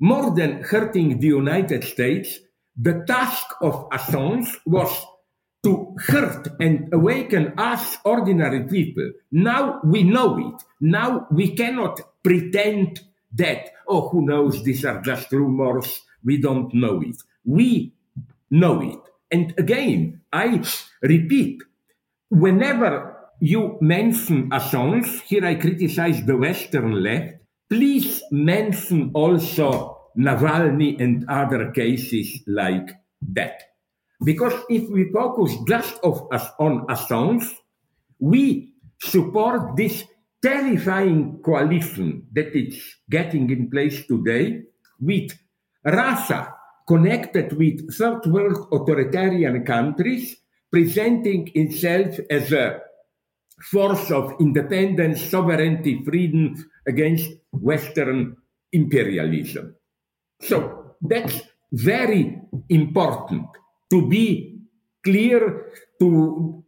more 0.00 0.34
than 0.34 0.62
hurting 0.62 1.20
the 1.20 1.28
United 1.28 1.84
States, 1.84 2.38
the 2.76 3.04
task 3.06 3.46
of 3.60 3.88
Assange 3.90 4.48
was 4.64 4.90
to 5.62 5.94
hurt 6.06 6.48
and 6.58 6.92
awaken 6.92 7.52
us 7.58 7.98
ordinary 8.04 8.64
people. 8.64 9.12
Now 9.30 9.80
we 9.84 10.02
know 10.02 10.38
it. 10.38 10.62
Now 10.80 11.26
we 11.30 11.54
cannot 11.54 12.00
pretend 12.22 13.00
that, 13.34 13.70
oh, 13.86 14.08
who 14.08 14.24
knows, 14.24 14.62
these 14.64 14.84
are 14.84 15.00
just 15.00 15.30
rumors. 15.32 16.00
We 16.24 16.40
don't 16.40 16.72
know 16.74 17.00
it. 17.02 17.16
We 17.44 17.92
know 18.50 18.80
it. 18.80 18.98
And 19.30 19.54
again, 19.58 20.22
I 20.32 20.62
repeat, 21.02 21.62
whenever 22.30 23.16
you 23.40 23.78
mention 23.80 24.50
Assange, 24.50 25.22
here 25.22 25.44
I 25.44 25.54
criticize 25.54 26.24
the 26.24 26.36
Western 26.36 27.02
left, 27.02 27.34
please 27.68 28.22
mention 28.30 29.12
also 29.14 29.98
Navalny 30.18 31.00
and 31.00 31.24
other 31.28 31.70
cases 31.70 32.40
like 32.46 32.90
that. 33.32 33.69
Because 34.22 34.54
if 34.68 34.88
we 34.90 35.10
focus 35.12 35.56
just 35.66 35.98
of 36.04 36.28
us 36.32 36.46
on 36.58 36.86
Assange, 36.86 37.48
we 38.18 38.74
support 39.00 39.76
this 39.76 40.04
terrifying 40.42 41.40
coalition 41.42 42.26
that 42.32 42.54
is 42.56 42.80
getting 43.08 43.48
in 43.50 43.70
place 43.70 44.06
today 44.06 44.62
with 45.00 45.32
Russia 45.84 46.54
connected 46.86 47.52
with 47.56 47.94
third 47.94 48.26
world 48.26 48.66
authoritarian 48.72 49.64
countries, 49.64 50.36
presenting 50.72 51.50
itself 51.54 52.18
as 52.28 52.52
a 52.52 52.80
force 53.70 54.10
of 54.10 54.34
independence, 54.40 55.22
sovereignty, 55.22 56.02
freedom 56.04 56.54
against 56.86 57.30
Western 57.52 58.36
imperialism. 58.72 59.76
So 60.42 60.96
that's 61.00 61.40
very 61.72 62.40
important 62.68 63.46
to 63.90 64.08
be 64.08 64.58
clear 65.04 65.72
to 66.00 66.64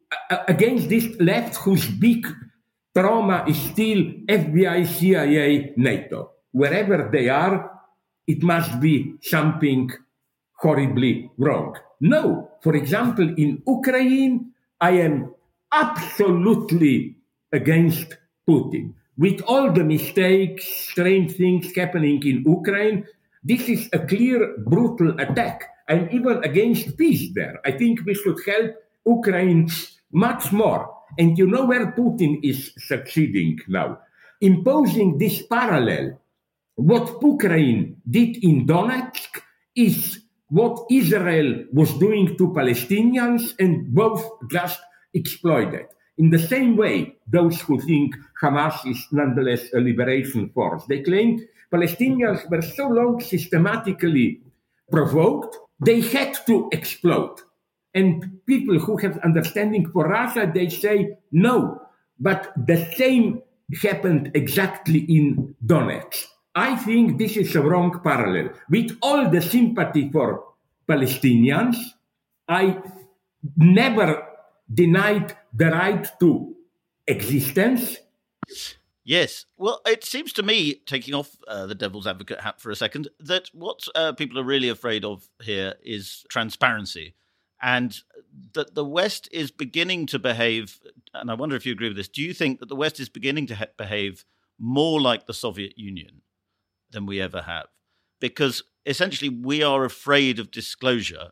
against 0.49 0.89
this 0.89 1.09
left 1.21 1.57
whose 1.57 1.89
big 1.89 2.27
trauma 2.97 3.45
is 3.49 3.57
still 3.57 4.05
FBI, 4.29 4.87
CIA, 4.87 5.73
NATO. 5.77 6.31
Wherever 6.53 7.09
they 7.11 7.29
are, 7.29 7.71
it 8.27 8.43
must 8.43 8.81
be 8.81 9.15
something 9.23 9.91
horribly 10.59 11.31
wrong. 11.39 11.77
No, 12.01 12.51
for 12.63 12.77
example, 12.77 13.29
in 13.37 13.63
Ukraine, 13.67 14.53
I 14.81 14.93
am 15.07 15.35
absolutely 15.73 17.17
against 17.53 18.17
Putin. 18.49 18.95
With 19.17 19.41
all 19.47 19.73
the 19.73 19.85
mistakes, 19.85 20.67
strange 20.67 21.33
things 21.37 21.75
happening 21.77 22.23
in 22.27 22.45
Ukraine, 22.47 23.07
this 23.45 23.69
is 23.69 23.89
a 23.93 23.99
clear, 23.99 24.57
brutal 24.59 25.19
attack. 25.21 25.72
I'm 25.89 26.09
even 26.11 26.43
against 26.45 26.97
peace 26.97 27.33
there. 27.35 27.61
I 27.65 27.73
think 27.73 28.01
we 28.05 28.15
should 28.15 28.39
help 28.47 28.75
Ukraine 29.07 29.69
much 30.13 30.53
more. 30.53 30.95
And 31.19 31.37
you 31.37 31.47
know 31.47 31.67
where 31.67 31.93
Putin 31.93 32.41
is 32.43 32.73
succeeding 32.79 33.59
now? 33.69 33.99
Imposing 34.41 35.19
this 35.19 35.43
parallel. 35.47 36.19
What 36.77 37.23
Ukraine 37.23 38.01
did 38.09 38.43
in 38.43 38.67
Donetsk 38.67 39.41
is 39.77 40.21
what 40.49 40.87
Israel 40.91 41.65
was 41.73 41.93
doing 41.95 42.37
to 42.37 42.49
Palestinians, 42.49 43.55
and 43.59 43.95
both 43.95 44.23
just 44.51 44.81
exploited. 45.15 45.87
In 46.19 46.29
the 46.29 46.39
same 46.39 46.77
way, 46.77 47.17
those 47.27 47.61
who 47.63 47.81
think 47.81 48.15
Hamas 48.41 48.87
is 48.87 49.07
nonetheless 49.13 49.73
a 49.73 49.81
liberation 49.81 50.51
force, 50.51 50.85
they 50.89 51.01
claim 51.01 51.41
Palestinians 51.73 52.51
were 52.51 52.61
so 52.61 52.89
long 52.89 53.21
systematically 53.21 54.43
provoked, 54.91 55.57
they 55.85 56.01
had 56.01 56.39
to 56.47 56.69
explode. 56.73 57.41
And 57.95 58.41
people 58.47 58.79
who 58.79 58.97
have 58.99 59.19
understanding 59.19 59.91
for 59.91 60.09
Russia, 60.09 60.51
they 60.53 60.69
say 60.69 61.19
no. 61.31 61.83
But 62.19 62.53
the 62.57 62.91
same 62.97 63.43
happened 63.83 64.31
exactly 64.35 65.01
in 65.01 65.55
Donetsk. 65.65 66.27
I 66.55 66.77
think 66.77 67.19
this 67.19 67.37
is 67.37 67.57
a 67.57 67.63
wrong 67.63 68.01
parallel. 68.03 68.51
With 68.69 68.97
all 69.03 69.31
the 69.31 69.41
sympathy 69.41 70.11
for 70.11 70.45
Palestinians, 70.89 71.77
I 72.49 72.79
never 73.57 74.23
denied 74.73 75.37
the 75.53 75.67
right 75.67 76.07
to 76.21 76.55
existence. 77.07 77.97
Yes. 79.05 79.47
Well, 79.57 79.81
it 79.85 80.05
seems 80.05 80.33
to 80.35 80.43
me, 80.43 80.75
taking 80.87 81.15
off 81.15 81.37
uh, 81.49 81.67
the 81.67 81.75
devil's 81.75 82.07
advocate 82.07 82.41
hat 82.41 82.61
for 82.61 82.71
a 82.71 82.77
second, 82.77 83.09
that 83.19 83.49
what 83.53 83.81
uh, 83.95 84.13
people 84.13 84.39
are 84.39 84.45
really 84.45 84.69
afraid 84.69 85.05
of 85.05 85.29
here 85.43 85.75
is 85.83 86.25
transparency. 86.29 87.15
And 87.61 87.97
that 88.55 88.75
the 88.75 88.85
West 88.85 89.29
is 89.31 89.51
beginning 89.51 90.07
to 90.07 90.19
behave, 90.19 90.81
and 91.15 91.31
I 91.31 91.35
wonder 91.35 91.55
if 91.55 91.65
you 91.65 91.73
agree 91.73 91.89
with 91.89 91.97
this. 91.97 92.09
Do 92.09 92.23
you 92.23 92.35
think 92.35 92.61
that 92.61 92.69
the 92.69 92.77
West 92.77 92.99
is 92.99 93.09
beginning 93.09 93.47
to 93.49 93.55
ha- 93.55 93.67
behave 93.77 94.25
more 94.59 95.01
like 95.01 95.27
the 95.27 95.35
Soviet 95.35 95.79
Union 95.79 96.23
than 96.91 97.07
we 97.07 97.21
ever 97.21 97.43
have? 97.43 97.67
Because 98.21 98.65
essentially, 98.85 99.29
we 99.29 99.63
are 99.63 99.85
afraid 99.85 100.39
of 100.41 100.51
disclosure, 100.51 101.31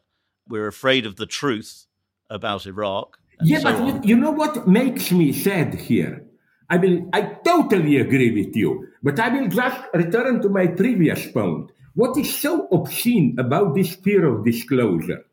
we're 0.48 0.68
afraid 0.68 1.04
of 1.04 1.16
the 1.16 1.26
truth 1.26 1.86
about 2.28 2.66
Iraq. 2.66 3.18
Yeah, 3.42 3.58
so 3.58 3.72
but 3.72 3.80
on. 3.80 4.02
you 4.02 4.16
know 4.16 4.30
what 4.30 4.68
makes 4.68 5.10
me 5.10 5.32
sad 5.32 5.74
here? 5.74 6.29
I 6.70 6.76
will, 6.76 7.08
I 7.12 7.22
totally 7.44 7.98
agree 7.98 8.30
with 8.30 8.54
you, 8.56 8.88
but 9.02 9.18
I 9.18 9.28
will 9.28 9.48
just 9.48 9.80
return 9.92 10.40
to 10.42 10.48
my 10.48 10.68
previous 10.68 11.26
point. 11.32 11.72
What 11.94 12.16
is 12.16 12.32
so 12.34 12.68
obscene 12.70 13.36
about 13.38 13.74
this 13.74 13.96
fear 13.96 14.24
of 14.26 14.44
disclosure 14.44 15.24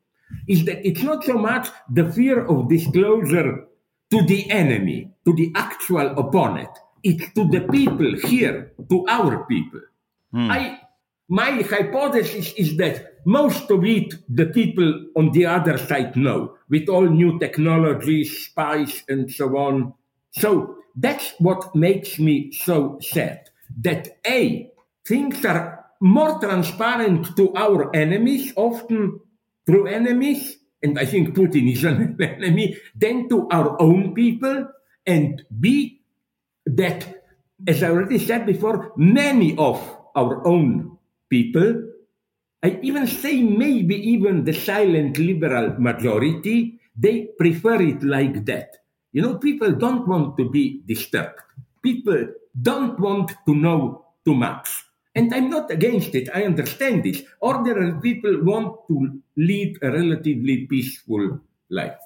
is 0.48 0.66
that 0.66 0.86
it's 0.86 1.04
not 1.04 1.24
so 1.24 1.38
much 1.38 1.70
the 1.94 2.12
fear 2.12 2.46
of 2.46 2.68
disclosure 2.68 3.68
to 4.10 4.26
the 4.26 4.50
enemy, 4.50 5.12
to 5.26 5.34
the 5.34 5.52
actual 5.56 6.18
opponent. 6.18 6.70
It's 7.04 7.32
to 7.34 7.48
the 7.48 7.62
people 7.62 8.18
here, 8.28 8.74
to 8.90 9.06
our 9.08 9.46
people. 9.46 9.82
Hmm. 10.32 10.52
I, 10.52 10.80
my 11.30 11.62
hypothesis 11.62 12.54
is 12.58 12.78
that 12.78 13.26
most 13.26 13.70
of 13.70 13.84
it 13.86 14.16
the 14.30 14.48
people 14.48 15.08
on 15.16 15.32
the 15.32 15.46
other 15.46 15.78
side 15.78 16.16
know, 16.16 16.56
with 16.70 16.90
all 16.90 17.06
new 17.06 17.38
technologies, 17.40 18.46
spies, 18.46 19.04
and 19.08 19.32
so 19.32 19.58
on. 19.58 19.94
So 20.40 20.78
that's 20.96 21.34
what 21.40 21.76
makes 21.76 22.20
me 22.20 22.52
so 22.52 23.00
sad. 23.02 23.50
That 23.82 24.18
A, 24.26 24.72
things 25.06 25.44
are 25.46 25.86
more 26.00 26.40
transparent 26.40 27.36
to 27.38 27.54
our 27.56 27.96
enemies, 27.96 28.54
often 28.56 29.20
through 29.66 29.88
enemies, 29.88 30.58
and 30.82 30.98
I 31.00 31.06
think 31.06 31.36
Putin 31.36 31.72
is 31.72 31.84
an 31.84 32.18
enemy, 32.22 32.78
than 32.96 33.30
to 33.30 33.48
our 33.50 33.82
own 33.82 34.14
people, 34.14 34.68
and 35.06 35.44
B, 35.60 36.02
that, 36.66 37.24
as 37.68 37.82
I 37.84 37.90
already 37.90 38.20
said 38.20 38.46
before, 38.46 38.94
many 38.96 39.58
of 39.58 39.82
our 40.16 40.46
own 40.46 40.98
people, 41.30 41.84
I 42.64 42.80
even 42.82 43.08
say 43.08 43.42
maybe 43.42 43.96
even 43.96 44.44
the 44.44 44.54
silent 44.54 45.18
liberal 45.18 45.80
majority, 45.80 46.80
they 46.96 47.30
prefer 47.38 47.82
it 47.82 48.04
like 48.04 48.46
that. 48.46 48.78
You 49.18 49.24
know, 49.24 49.40
people 49.40 49.72
don't 49.72 50.08
want 50.08 50.38
to 50.38 50.48
be 50.48 50.84
disturbed. 50.86 51.40
People 51.82 52.28
don't 52.62 53.00
want 53.00 53.32
to 53.48 53.56
know 53.56 54.06
too 54.24 54.36
much. 54.36 54.70
And 55.16 55.34
I'm 55.34 55.50
not 55.50 55.72
against 55.72 56.14
it. 56.14 56.30
I 56.36 56.44
understand 56.44 57.04
this. 57.04 57.24
Ordinary 57.40 58.00
people 58.00 58.44
want 58.44 58.78
to 58.90 59.20
lead 59.36 59.80
a 59.82 59.90
relatively 59.90 60.68
peaceful 60.68 61.40
life. 61.72 61.98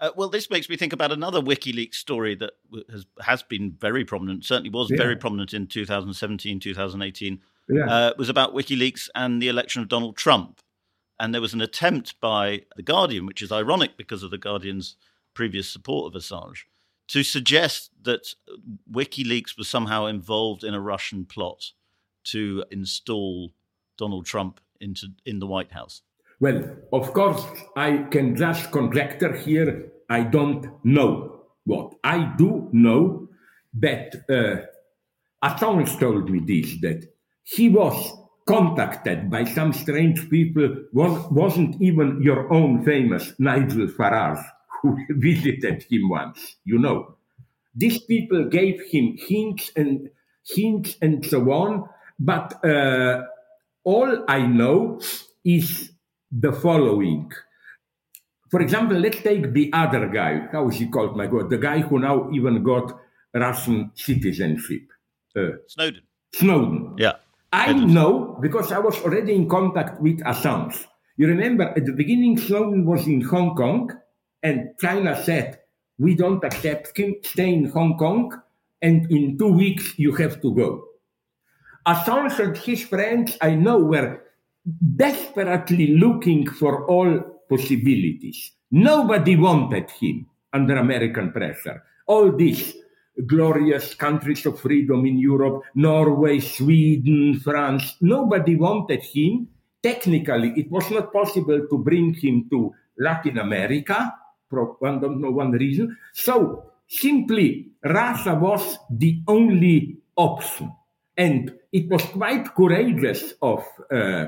Uh, 0.00 0.10
well, 0.16 0.28
this 0.28 0.50
makes 0.50 0.68
me 0.68 0.76
think 0.76 0.92
about 0.92 1.12
another 1.12 1.40
WikiLeaks 1.40 1.94
story 1.94 2.34
that 2.34 2.52
has 2.90 3.06
has 3.22 3.42
been 3.42 3.72
very 3.80 4.04
prominent. 4.04 4.44
Certainly 4.44 4.68
was 4.68 4.90
Yeah. 4.90 4.98
very 4.98 5.16
prominent 5.16 5.54
in 5.54 5.66
2017, 5.66 6.60
2018. 6.60 7.40
Yeah. 7.70 7.86
Uh, 7.88 8.08
it 8.10 8.18
was 8.18 8.28
about 8.28 8.54
WikiLeaks 8.54 9.08
and 9.14 9.40
the 9.40 9.48
election 9.48 9.80
of 9.80 9.88
Donald 9.88 10.18
Trump, 10.18 10.60
and 11.18 11.32
there 11.32 11.40
was 11.40 11.54
an 11.54 11.62
attempt 11.62 12.20
by 12.20 12.64
the 12.76 12.82
Guardian, 12.82 13.24
which 13.24 13.40
is 13.40 13.50
ironic 13.50 13.96
because 13.96 14.22
of 14.22 14.30
the 14.30 14.36
Guardian's 14.36 14.96
previous 15.34 15.68
support 15.68 16.14
of 16.14 16.20
Assange, 16.20 16.64
to 17.08 17.22
suggest 17.22 17.90
that 18.02 18.34
WikiLeaks 18.90 19.58
was 19.58 19.68
somehow 19.68 20.06
involved 20.06 20.64
in 20.64 20.74
a 20.74 20.80
Russian 20.80 21.24
plot 21.24 21.72
to 22.24 22.64
install 22.70 23.52
Donald 23.98 24.26
Trump 24.26 24.60
into 24.80 25.08
in 25.26 25.38
the 25.38 25.46
White 25.46 25.72
House. 25.72 26.02
Well, 26.40 26.76
of 26.92 27.12
course, 27.12 27.44
I 27.76 28.06
can 28.10 28.36
just 28.36 28.70
conjecture 28.70 29.34
here. 29.34 29.92
I 30.08 30.22
don't 30.22 30.66
know 30.84 31.42
what. 31.64 31.94
I 32.02 32.34
do 32.36 32.68
know 32.72 33.28
that 33.74 34.14
uh, 34.28 34.66
Assange 35.46 35.98
told 35.98 36.30
me 36.30 36.40
this 36.40 36.80
that 36.80 37.06
he 37.44 37.68
was 37.68 38.12
contacted 38.46 39.30
by 39.30 39.44
some 39.44 39.72
strange 39.72 40.28
people, 40.28 40.76
was, 40.92 41.30
wasn't 41.30 41.80
even 41.80 42.20
your 42.22 42.52
own 42.52 42.84
famous 42.84 43.32
Nigel 43.38 43.86
Farage 43.86 44.44
who 44.84 44.98
visited 45.08 45.82
him 45.90 46.10
once, 46.10 46.56
you 46.64 46.78
know. 46.78 47.16
These 47.74 48.00
people 48.04 48.44
gave 48.44 48.82
him 48.92 49.16
hints 49.16 49.72
and 49.74 50.10
hints 50.46 50.96
and 51.00 51.24
so 51.24 51.50
on, 51.50 51.88
but 52.20 52.62
uh, 52.62 53.22
all 53.82 54.24
I 54.28 54.46
know 54.46 55.00
is 55.42 55.90
the 56.30 56.52
following. 56.52 57.32
For 58.50 58.60
example, 58.60 58.98
let's 58.98 59.22
take 59.22 59.52
the 59.52 59.72
other 59.72 60.06
guy. 60.08 60.46
How 60.52 60.68
is 60.68 60.76
he 60.76 60.86
called? 60.86 61.16
My 61.16 61.26
God, 61.26 61.48
the 61.48 61.58
guy 61.58 61.80
who 61.80 61.98
now 61.98 62.30
even 62.30 62.62
got 62.62 62.92
Russian 63.32 63.90
citizenship, 63.94 64.82
uh, 65.34 65.58
Snowden. 65.66 66.02
Snowden. 66.34 66.94
Yeah. 66.98 67.14
I 67.52 67.72
know 67.72 68.36
because 68.42 68.70
I 68.70 68.80
was 68.80 69.00
already 69.00 69.34
in 69.34 69.48
contact 69.48 70.00
with 70.00 70.20
Assange. 70.20 70.84
You 71.16 71.28
remember 71.28 71.64
at 71.64 71.86
the 71.86 71.92
beginning, 71.92 72.36
Snowden 72.36 72.84
was 72.84 73.06
in 73.06 73.22
Hong 73.22 73.54
Kong, 73.54 73.90
and 74.44 74.76
China 74.78 75.16
said, 75.24 75.58
We 75.98 76.14
don't 76.14 76.44
accept 76.44 76.96
him, 76.96 77.16
stay 77.24 77.54
in 77.54 77.64
Hong 77.70 77.96
Kong, 77.96 78.30
and 78.82 79.10
in 79.10 79.38
two 79.38 79.48
weeks 79.48 79.98
you 79.98 80.12
have 80.16 80.40
to 80.42 80.54
go. 80.54 80.84
Assange 81.86 82.38
and 82.38 82.56
his 82.56 82.82
friends, 82.84 83.36
I 83.40 83.54
know, 83.54 83.78
were 83.78 84.20
desperately 84.96 85.96
looking 85.96 86.46
for 86.46 86.86
all 86.86 87.20
possibilities. 87.48 88.52
Nobody 88.70 89.36
wanted 89.36 89.90
him 89.90 90.26
under 90.52 90.76
American 90.76 91.32
pressure. 91.32 91.82
All 92.06 92.30
these 92.30 92.74
glorious 93.26 93.94
countries 93.94 94.44
of 94.44 94.60
freedom 94.60 95.06
in 95.06 95.18
Europe, 95.18 95.62
Norway, 95.74 96.40
Sweden, 96.40 97.40
France, 97.40 97.96
nobody 98.00 98.56
wanted 98.56 99.02
him. 99.02 99.48
Technically, 99.82 100.52
it 100.56 100.70
was 100.70 100.90
not 100.90 101.12
possible 101.12 101.66
to 101.68 101.78
bring 101.78 102.14
him 102.14 102.48
to 102.50 102.72
Latin 102.98 103.38
America 103.38 104.14
for 104.54 104.76
one 104.78 105.00
don't 105.00 105.20
know 105.20 105.30
one 105.30 105.50
reason. 105.52 105.96
So 106.12 106.72
simply 106.88 107.72
Russia 107.82 108.34
was 108.34 108.78
the 108.90 109.22
only 109.26 109.98
option. 110.16 110.72
And 111.16 111.52
it 111.72 111.88
was 111.88 112.02
quite 112.04 112.54
courageous 112.54 113.34
of, 113.40 113.64
uh, 113.92 114.26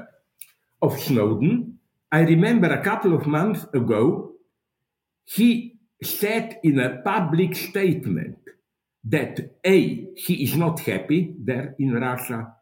of 0.82 0.98
Snowden. 1.00 1.78
I 2.12 2.20
remember 2.20 2.68
a 2.68 2.82
couple 2.82 3.14
of 3.14 3.26
months 3.26 3.64
ago, 3.74 4.32
he 5.24 5.78
said 6.02 6.58
in 6.62 6.78
a 6.78 7.02
public 7.02 7.56
statement 7.56 8.38
that 9.04 9.56
A, 9.64 10.08
he 10.14 10.44
is 10.44 10.56
not 10.56 10.80
happy 10.80 11.34
there 11.38 11.74
in 11.78 11.94
Russia, 11.94 12.52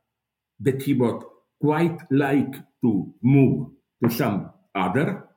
that 0.61 0.83
he 0.83 0.95
would 0.95 1.23
quite 1.61 1.99
like 2.11 2.55
to 2.83 3.15
move 3.23 3.69
to 4.03 4.11
some 4.11 4.51
other 4.75 5.29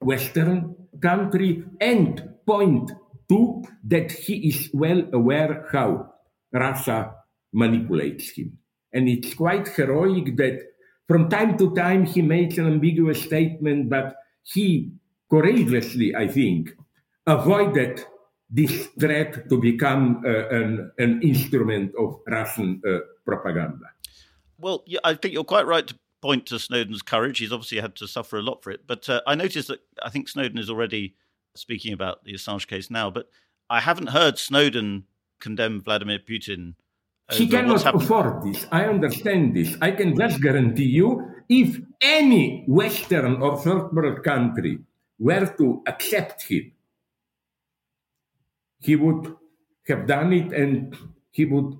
Western 0.00 0.81
country 1.00 1.64
and 1.80 2.36
point 2.46 2.90
to 3.28 3.62
that 3.84 4.12
he 4.12 4.48
is 4.48 4.70
well 4.72 5.02
aware 5.12 5.66
how 5.72 6.12
Russia 6.52 7.14
manipulates 7.52 8.30
him. 8.30 8.58
And 8.92 9.08
it's 9.08 9.34
quite 9.34 9.68
heroic 9.68 10.36
that 10.36 10.60
from 11.08 11.28
time 11.28 11.56
to 11.58 11.74
time 11.74 12.04
he 12.04 12.22
makes 12.22 12.58
an 12.58 12.66
ambiguous 12.66 13.22
statement, 13.22 13.88
but 13.88 14.14
he 14.42 14.92
courageously, 15.30 16.14
I 16.14 16.28
think, 16.28 16.70
avoided 17.26 18.04
this 18.50 18.88
threat 19.00 19.48
to 19.48 19.58
become 19.58 20.22
uh, 20.26 20.48
an, 20.48 20.92
an 20.98 21.22
instrument 21.22 21.92
of 21.98 22.20
Russian 22.26 22.82
uh, 22.86 22.98
propaganda. 23.24 23.86
Well, 24.58 24.82
yeah, 24.86 25.00
I 25.02 25.14
think 25.14 25.32
you're 25.32 25.44
quite 25.44 25.66
right 25.66 25.86
to 25.86 25.94
point 26.22 26.46
to 26.46 26.58
Snowden's 26.58 27.02
courage. 27.02 27.38
He's 27.38 27.52
obviously 27.52 27.80
had 27.80 27.96
to 27.96 28.06
suffer 28.06 28.38
a 28.38 28.42
lot 28.42 28.62
for 28.62 28.70
it. 28.70 28.86
But 28.86 29.08
uh, 29.08 29.20
I 29.26 29.34
noticed 29.34 29.68
that 29.68 29.80
I 30.02 30.08
think 30.08 30.28
Snowden 30.28 30.58
is 30.58 30.70
already 30.70 31.16
speaking 31.54 31.92
about 31.92 32.24
the 32.24 32.32
Assange 32.32 32.66
case 32.66 32.90
now, 32.90 33.10
but 33.10 33.28
I 33.68 33.80
haven't 33.80 34.08
heard 34.08 34.38
Snowden 34.38 35.04
condemn 35.40 35.82
Vladimir 35.82 36.20
Putin. 36.20 36.74
He 37.30 37.48
cannot 37.48 37.84
afford 37.94 38.42
this. 38.44 38.66
I 38.70 38.84
understand 38.84 39.56
this. 39.56 39.76
I 39.80 39.90
can 39.90 40.16
just 40.16 40.40
guarantee 40.40 40.84
you 40.84 41.32
if 41.48 41.80
any 42.00 42.64
Western 42.66 43.42
or 43.42 43.58
third 43.58 43.92
world 43.92 44.22
country 44.22 44.78
were 45.18 45.46
to 45.58 45.82
accept 45.86 46.42
him, 46.44 46.72
he 48.78 48.96
would 48.96 49.34
have 49.88 50.06
done 50.06 50.32
it 50.32 50.52
and 50.52 50.96
he 51.30 51.44
would 51.44 51.78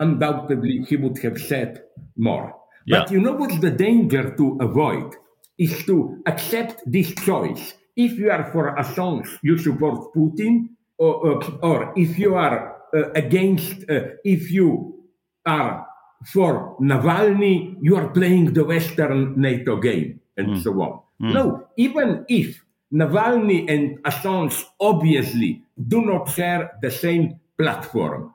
undoubtedly 0.00 0.84
he 0.88 0.96
would 0.96 1.18
have 1.18 1.38
said 1.38 1.82
more. 2.16 2.54
Yeah. 2.88 3.00
But 3.00 3.10
you 3.12 3.20
know 3.20 3.32
what's 3.32 3.58
the 3.60 3.70
danger 3.70 4.34
to 4.36 4.56
avoid 4.60 5.14
is 5.58 5.84
to 5.84 6.22
accept 6.24 6.80
this 6.86 7.14
choice. 7.16 7.74
If 7.96 8.12
you 8.18 8.30
are 8.30 8.50
for 8.50 8.74
Assange, 8.76 9.28
you 9.42 9.58
support 9.58 10.14
Putin, 10.14 10.70
or, 10.96 11.44
or 11.62 11.92
if 11.96 12.18
you 12.18 12.34
are 12.34 12.76
uh, 12.96 13.10
against, 13.12 13.84
uh, 13.90 14.16
if 14.24 14.50
you 14.50 15.04
are 15.44 15.86
for 16.32 16.76
Navalny, 16.80 17.76
you 17.82 17.96
are 17.96 18.08
playing 18.08 18.54
the 18.54 18.64
Western 18.64 19.38
NATO 19.38 19.76
game, 19.76 20.20
and 20.38 20.56
mm. 20.56 20.62
so 20.62 20.72
on. 20.80 21.00
Mm. 21.20 21.34
No, 21.34 21.68
even 21.76 22.24
if 22.28 22.64
Navalny 22.90 23.68
and 23.68 24.02
Assange 24.04 24.64
obviously 24.80 25.62
do 25.76 26.00
not 26.00 26.30
share 26.30 26.78
the 26.80 26.90
same 26.90 27.38
platform, 27.58 28.32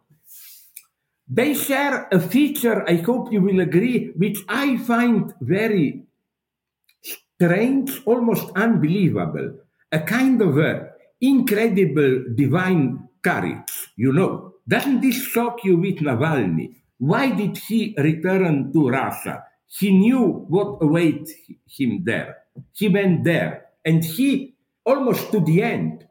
they 1.28 1.54
share 1.54 2.08
a 2.12 2.20
feature, 2.20 2.84
I 2.88 2.98
hope 2.98 3.32
you 3.32 3.42
will 3.42 3.60
agree, 3.62 4.12
which 4.16 4.40
I 4.48 4.78
find 4.78 5.34
very 5.40 6.04
strange, 7.02 8.02
almost 8.06 8.52
unbelievable, 8.56 9.56
a 9.92 10.00
kind 10.00 10.42
of 10.42 10.58
a 10.58 10.90
incredible 11.22 12.26
divine 12.36 13.08
courage, 13.22 13.72
you 13.96 14.12
know. 14.12 14.54
Doesn't 14.68 15.02
this 15.02 15.16
shock 15.16 15.64
you 15.64 15.78
with 15.78 15.98
Navalny? 15.98 16.76
Why 16.98 17.32
did 17.32 17.58
he 17.58 17.96
return 17.98 18.72
to 18.74 18.90
Russia? 18.90 19.44
He 19.68 19.92
knew 19.92 20.46
what 20.48 20.82
awaited 20.82 21.30
him 21.68 22.04
there. 22.04 22.38
He 22.74 22.90
went 22.90 23.24
there 23.24 23.66
and 23.84 24.04
he, 24.04 24.56
almost 24.86 25.32
to 25.32 25.40
the 25.40 25.64
end, 25.64 26.06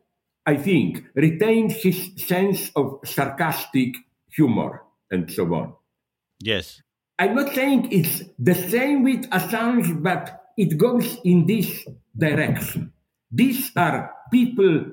I 0.44 0.57
think, 0.57 1.05
retained 1.14 1.72
his 1.72 2.12
sense 2.16 2.70
of 2.75 3.01
sarcastic 3.05 3.94
humor 4.29 4.83
and 5.12 5.31
so 5.31 5.44
on. 5.55 5.75
Yes. 6.40 6.83
I'm 7.18 7.37
not 7.37 7.55
saying 7.55 7.92
it's 7.92 8.25
the 8.38 8.55
same 8.55 9.05
with 9.05 9.31
Assange, 9.31 10.03
but 10.03 10.42
it 10.57 10.77
goes 10.77 11.18
in 11.25 11.46
this 11.46 11.87
direction. 12.16 12.92
These 13.31 13.70
are 13.77 14.11
people, 14.33 14.87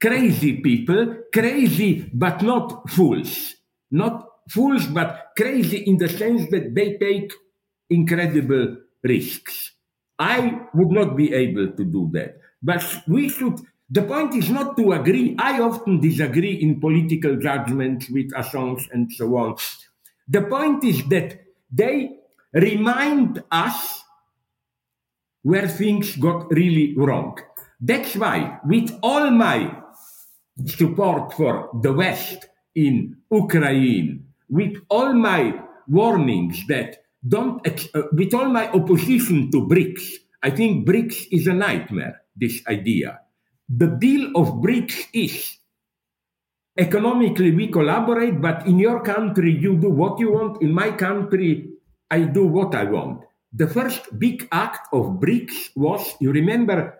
crazy 0.00 0.60
people, 0.60 1.16
crazy 1.32 2.10
but 2.12 2.42
not 2.42 2.90
fools. 2.90 3.54
Not 3.90 4.26
fools, 4.48 4.86
but 4.86 5.32
crazy 5.36 5.78
in 5.78 5.98
the 5.98 6.08
sense 6.08 6.50
that 6.50 6.74
they 6.74 6.98
take 6.98 7.32
incredible 7.90 8.76
risks. 9.04 9.72
I 10.18 10.66
would 10.74 10.90
not 10.90 11.16
be 11.16 11.32
able 11.32 11.68
to 11.72 11.84
do 11.84 12.10
that. 12.12 12.40
But 12.62 12.82
we 13.06 13.28
should, 13.28 13.60
the 13.90 14.02
point 14.02 14.34
is 14.34 14.50
not 14.50 14.76
to 14.76 14.92
agree. 14.92 15.34
I 15.38 15.60
often 15.60 16.00
disagree 16.00 16.54
in 16.60 16.80
political 16.80 17.36
judgments 17.36 18.10
with 18.10 18.30
Assange 18.32 18.88
and 18.92 19.10
so 19.10 19.36
on. 19.36 19.56
The 20.28 20.42
point 20.42 20.84
is 20.84 21.04
that 21.08 21.40
they 21.72 22.10
remind 22.52 23.42
us 23.50 24.04
where 25.42 25.68
things 25.68 26.16
got 26.16 26.50
really 26.50 26.94
wrong. 26.96 27.38
That's 27.80 28.14
why, 28.16 28.58
with 28.64 28.92
all 29.02 29.30
my 29.30 29.74
support 30.66 31.32
for 31.32 31.70
the 31.80 31.92
West 31.92 32.46
in 32.74 33.16
Ukraine, 33.32 34.26
with 34.50 34.76
all 34.90 35.14
my 35.14 35.54
warnings 35.86 36.66
that 36.66 37.04
don't, 37.26 37.66
uh, 37.66 38.02
with 38.12 38.34
all 38.34 38.50
my 38.50 38.68
opposition 38.70 39.50
to 39.52 39.66
BRICS, 39.66 40.04
I 40.42 40.50
think 40.50 40.86
BRICS 40.86 41.28
is 41.30 41.46
a 41.46 41.54
nightmare, 41.54 42.20
this 42.36 42.60
idea. 42.68 43.20
The 43.68 43.86
deal 43.86 44.32
of 44.34 44.64
BRICS 44.64 45.08
is 45.12 45.56
economically 46.78 47.52
we 47.52 47.68
collaborate, 47.68 48.40
but 48.40 48.66
in 48.66 48.78
your 48.78 49.02
country 49.02 49.52
you 49.52 49.76
do 49.76 49.90
what 49.90 50.18
you 50.18 50.32
want, 50.32 50.62
in 50.62 50.72
my 50.72 50.90
country 50.92 51.68
I 52.10 52.22
do 52.22 52.46
what 52.46 52.74
I 52.74 52.84
want. 52.84 53.22
The 53.52 53.66
first 53.68 54.18
big 54.18 54.48
act 54.52 54.88
of 54.92 55.20
BRICS 55.20 55.76
was, 55.76 56.14
you 56.20 56.32
remember, 56.32 56.98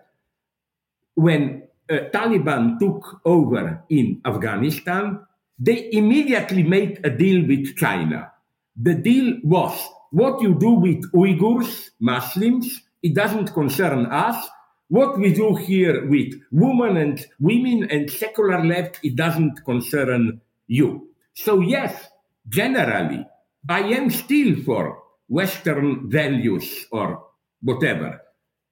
when 1.15 1.63
uh, 1.89 2.09
Taliban 2.13 2.77
took 2.79 3.21
over 3.25 3.83
in 3.89 4.21
Afghanistan, 4.25 5.19
they 5.57 5.89
immediately 5.91 6.63
made 6.63 7.01
a 7.03 7.09
deal 7.09 7.45
with 7.47 7.75
China. 7.75 8.31
The 8.75 8.95
deal 8.95 9.37
was 9.43 9.77
what 10.11 10.41
you 10.41 10.55
do 10.55 10.71
with 10.71 11.11
Uyghurs, 11.11 11.89
Muslims, 11.99 12.81
it 13.01 13.13
doesn't 13.13 13.53
concern 13.53 14.05
us. 14.07 14.47
What 14.89 15.19
we 15.19 15.33
do 15.33 15.55
here 15.55 16.07
with 16.07 16.33
women 16.51 16.97
and 16.97 17.25
women 17.39 17.87
and 17.91 18.09
secular 18.09 18.65
left, 18.65 18.99
it 19.03 19.15
doesn't 19.15 19.63
concern 19.63 20.41
you. 20.67 21.09
So 21.35 21.61
yes, 21.61 22.09
generally, 22.47 23.25
I 23.69 23.81
am 23.81 24.09
still 24.09 24.55
for 24.63 24.97
Western 25.27 26.09
values 26.09 26.87
or 26.91 27.23
whatever 27.61 28.21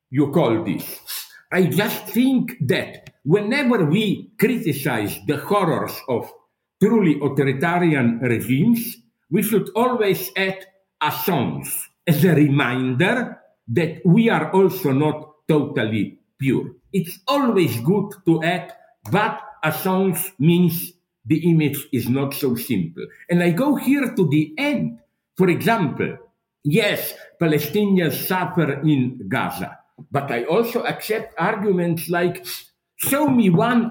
you 0.10 0.32
call 0.32 0.64
this. 0.64 1.00
I 1.52 1.64
just 1.64 2.08
think 2.08 2.58
that 2.62 3.14
whenever 3.24 3.86
we 3.86 4.32
criticize 4.40 5.20
the 5.28 5.38
horrors 5.38 5.96
of 6.08 6.32
truly 6.82 7.20
authoritarian 7.22 8.20
regimes, 8.20 8.98
we 9.30 9.44
should 9.44 9.70
always 9.76 10.32
add 10.36 10.66
Assange 11.02 11.70
as 12.08 12.24
a 12.24 12.34
reminder 12.34 13.38
that 13.68 14.02
we 14.06 14.30
are 14.30 14.52
also 14.52 14.92
not 14.92 15.27
totally 15.48 16.20
pure. 16.38 16.76
It's 16.94 17.20
always 17.28 17.80
good 17.82 18.14
to 18.26 18.44
add, 18.44 18.74
but 19.12 19.42
Assange 19.64 20.34
means 20.40 20.94
the 21.26 21.50
image 21.50 21.88
is 21.92 22.08
not 22.08 22.34
so 22.34 22.56
simple. 22.56 23.06
And 23.30 23.44
I 23.44 23.52
go 23.52 23.76
here 23.76 24.14
to 24.16 24.28
the 24.28 24.54
end. 24.58 25.00
For 25.36 25.50
example, 25.50 26.18
yes, 26.64 27.14
Palestinians 27.40 28.28
suffer 28.28 28.82
in 28.82 29.28
Gaza. 29.28 29.80
But 30.12 30.32
I 30.32 30.44
also 30.44 30.84
accept 30.84 31.34
arguments 31.38 32.10
like, 32.10 32.46
show 32.96 33.28
me 33.28 33.50
one, 33.50 33.90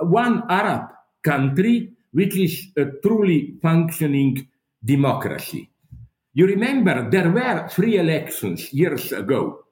one 0.00 0.42
Arab 0.48 0.90
country 1.22 1.92
which 2.12 2.36
is 2.36 2.68
a 2.76 2.86
truly 3.02 3.54
functioning 3.60 4.48
democracy. 4.84 5.70
You 6.32 6.46
remember 6.46 7.10
there 7.10 7.30
were 7.30 7.68
free 7.68 7.96
elections 7.96 8.72
years 8.72 9.12
ago 9.12 9.64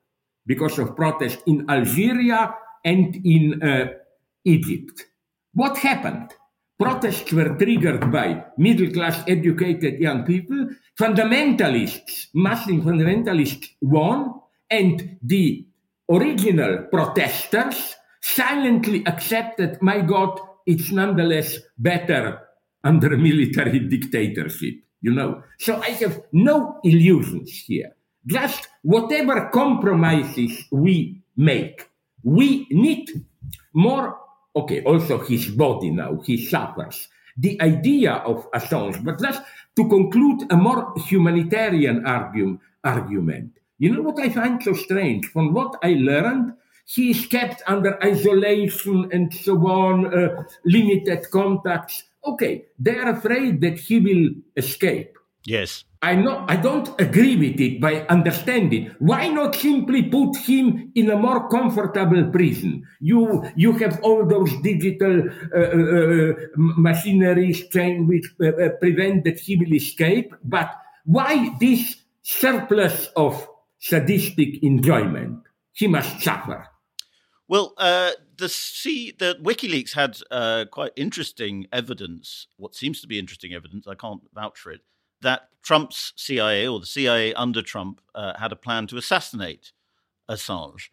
because 0.46 0.78
of 0.78 0.96
protests 0.96 1.42
in 1.46 1.68
Algeria 1.68 2.54
and 2.84 3.16
in 3.24 3.62
uh, 3.62 3.86
Egypt. 4.44 5.06
What 5.54 5.76
happened? 5.78 6.32
Protests 6.78 7.32
were 7.32 7.56
triggered 7.56 8.12
by 8.12 8.44
middle 8.58 8.92
class 8.92 9.24
educated 9.26 9.98
young 9.98 10.24
people. 10.24 10.68
Fundamentalists, 10.98 12.28
Muslim 12.34 12.82
fundamentalists 12.82 13.66
won, 13.80 14.34
and 14.70 15.18
the 15.22 15.66
original 16.10 16.86
protesters 16.90 17.94
silently 18.20 19.04
accepted, 19.06 19.80
my 19.80 20.00
God, 20.00 20.38
it's 20.66 20.90
nonetheless 20.90 21.58
better 21.78 22.40
under 22.84 23.16
military 23.16 23.80
dictatorship, 23.80 24.74
you 25.00 25.12
know. 25.12 25.42
So 25.58 25.80
I 25.80 25.90
have 26.02 26.20
no 26.32 26.78
illusions 26.84 27.50
here. 27.66 27.92
Just 28.26 28.68
whatever 28.86 29.50
compromises 29.52 30.64
we 30.70 31.20
make, 31.36 31.90
we 32.22 32.66
need 32.70 33.10
more. 33.74 34.16
Okay, 34.54 34.82
also 34.84 35.18
his 35.18 35.48
body 35.50 35.90
now, 35.90 36.20
he 36.24 36.46
suffers. 36.46 37.08
The 37.36 37.60
idea 37.60 38.12
of 38.24 38.50
Assange, 38.52 39.04
but 39.04 39.20
just 39.20 39.42
to 39.76 39.88
conclude 39.88 40.50
a 40.50 40.56
more 40.56 40.94
humanitarian 40.96 42.06
argument, 42.06 42.60
argument 42.84 43.50
You 43.78 43.92
know 43.92 44.02
what 44.02 44.18
I 44.20 44.30
find 44.30 44.62
so 44.62 44.72
strange? 44.72 45.26
From 45.26 45.52
what 45.52 45.76
I 45.82 45.98
learned, 46.00 46.54
he 46.86 47.10
is 47.10 47.26
kept 47.26 47.62
under 47.66 48.02
isolation 48.02 49.10
and 49.12 49.34
so 49.34 49.58
on, 49.66 50.06
uh, 50.14 50.44
limited 50.64 51.26
contacts. 51.30 52.04
Okay, 52.24 52.66
they 52.78 52.96
are 52.96 53.10
afraid 53.10 53.60
that 53.60 53.78
he 53.78 54.00
will 54.00 54.30
escape. 54.56 55.15
Yes. 55.46 55.84
I 56.02 56.16
know 56.16 56.44
I 56.48 56.56
don't 56.56 56.88
agree 57.00 57.36
with 57.36 57.60
it 57.60 57.80
by 57.80 58.04
understanding. 58.08 58.94
Why 58.98 59.28
not 59.28 59.54
simply 59.54 60.02
put 60.02 60.36
him 60.36 60.92
in 60.94 61.08
a 61.10 61.16
more 61.16 61.48
comfortable 61.48 62.30
prison? 62.30 62.84
You 63.00 63.44
you 63.56 63.72
have 63.78 64.00
all 64.02 64.26
those 64.26 64.52
digital 64.62 65.22
uh, 65.22 65.58
uh, 65.58 66.30
uh 66.30 66.32
machineries 66.56 67.68
chain 67.68 68.08
which 68.08 68.26
uh, 68.40 68.48
uh, 68.48 68.68
prevent 68.80 69.24
that 69.24 69.38
he 69.38 69.56
will 69.56 69.72
escape. 69.72 70.34
But 70.44 70.70
why 71.04 71.54
this 71.60 71.96
surplus 72.22 73.08
of 73.16 73.48
sadistic 73.78 74.62
enjoyment? 74.64 75.42
He 75.72 75.86
must 75.86 76.20
suffer. 76.20 76.66
Well, 77.48 77.74
uh, 77.78 78.12
the 78.36 78.48
C, 78.48 79.12
the 79.16 79.38
WikiLeaks 79.40 79.94
had 79.94 80.18
quite 80.70 80.92
interesting 80.96 81.66
evidence. 81.72 82.48
What 82.56 82.74
seems 82.74 83.00
to 83.02 83.06
be 83.06 83.18
interesting 83.18 83.54
evidence. 83.54 83.86
I 83.86 83.94
can't 83.94 84.22
vouch 84.34 84.58
for 84.58 84.72
it 84.72 84.80
that 85.26 85.48
Trump's 85.60 86.12
CIA 86.16 86.68
or 86.68 86.78
the 86.78 86.86
CIA 86.86 87.34
under 87.34 87.60
Trump 87.60 88.00
uh, 88.14 88.38
had 88.38 88.52
a 88.52 88.56
plan 88.56 88.86
to 88.86 88.96
assassinate 88.96 89.72
Assange. 90.30 90.88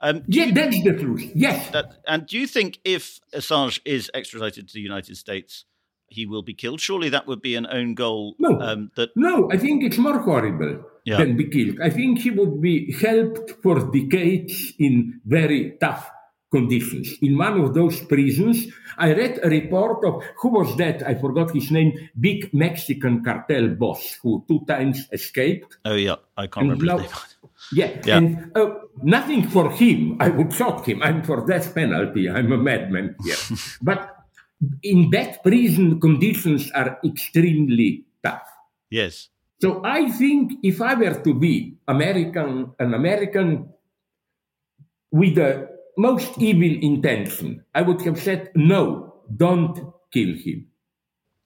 Um, 0.00 0.22
yeah, 0.28 0.50
that's 0.52 0.82
the 0.84 0.92
truth. 0.92 1.32
Yes. 1.34 1.70
That, 1.70 1.94
and 2.06 2.26
do 2.26 2.38
you 2.38 2.46
think 2.46 2.78
if 2.84 3.18
Assange 3.34 3.80
is 3.86 4.10
extradited 4.12 4.68
to 4.68 4.74
the 4.74 4.82
United 4.82 5.16
States, 5.16 5.64
he 6.08 6.26
will 6.26 6.42
be 6.42 6.52
killed? 6.52 6.80
Surely 6.82 7.08
that 7.08 7.26
would 7.26 7.40
be 7.40 7.54
an 7.54 7.66
own 7.70 7.94
goal. 7.94 8.34
No, 8.38 8.60
um, 8.60 8.90
that 8.96 9.10
no. 9.16 9.48
I 9.50 9.56
think 9.56 9.82
it's 9.82 9.98
more 9.98 10.18
horrible 10.20 10.84
yeah. 11.06 11.16
than 11.16 11.38
be 11.38 11.48
killed. 11.48 11.78
I 11.82 11.88
think 11.88 12.18
he 12.20 12.30
would 12.30 12.60
be 12.60 12.92
helped 12.92 13.62
for 13.62 13.90
decades 13.90 14.74
in 14.78 15.20
very 15.24 15.78
tough 15.80 16.10
conditions. 16.50 17.16
In 17.22 17.36
one 17.36 17.60
of 17.60 17.74
those 17.74 18.00
prisons, 18.00 18.66
I 18.96 19.12
read 19.12 19.40
a 19.42 19.48
report 19.48 20.04
of 20.04 20.22
who 20.40 20.48
was 20.48 20.76
that? 20.76 21.06
I 21.06 21.14
forgot 21.14 21.54
his 21.54 21.70
name. 21.70 21.92
Big 22.18 22.52
Mexican 22.54 23.22
cartel 23.22 23.68
boss 23.68 24.18
who 24.22 24.44
two 24.48 24.64
times 24.66 25.08
escaped. 25.12 25.78
Oh 25.84 25.94
yeah, 25.94 26.16
I 26.36 26.46
can't 26.46 26.64
remember 26.64 26.84
now, 26.84 26.98
his 26.98 27.10
name. 27.12 27.20
Yeah, 27.72 28.00
yeah. 28.04 28.16
and 28.16 28.56
uh, 28.56 28.70
nothing 29.02 29.48
for 29.48 29.70
him. 29.70 30.16
I 30.20 30.28
would 30.28 30.52
shot 30.52 30.86
him. 30.86 31.02
I'm 31.02 31.22
for 31.24 31.44
death 31.44 31.74
penalty. 31.74 32.30
I'm 32.30 32.52
a 32.52 32.56
madman 32.56 33.16
here. 33.24 33.36
but 33.82 34.14
in 34.82 35.10
that 35.10 35.42
prison, 35.42 36.00
conditions 36.00 36.70
are 36.70 36.98
extremely 37.04 38.06
tough. 38.22 38.48
Yes. 38.90 39.28
So 39.60 39.82
I 39.84 40.08
think 40.08 40.60
if 40.62 40.80
I 40.80 40.94
were 40.94 41.20
to 41.20 41.34
be 41.34 41.76
American, 41.88 42.72
an 42.78 42.94
American 42.94 43.68
with 45.10 45.36
a 45.38 45.77
most 45.98 46.38
evil 46.38 46.78
intention, 46.80 47.64
I 47.74 47.82
would 47.82 48.00
have 48.02 48.20
said, 48.20 48.50
no, 48.54 49.14
don't 49.36 49.74
kill 50.12 50.34
him. 50.34 50.68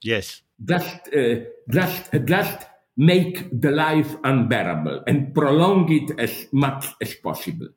Yes. 0.01 0.41
Just, 0.63 1.09
uh, 1.13 1.45
just, 1.69 2.13
uh, 2.13 2.19
just 2.19 2.67
make 2.95 3.49
the 3.61 3.71
life 3.71 4.15
unbearable 4.23 5.03
and 5.07 5.33
prolong 5.33 5.91
it 5.91 6.19
as 6.19 6.47
much 6.51 6.87
as 7.01 7.15
possible. 7.15 7.69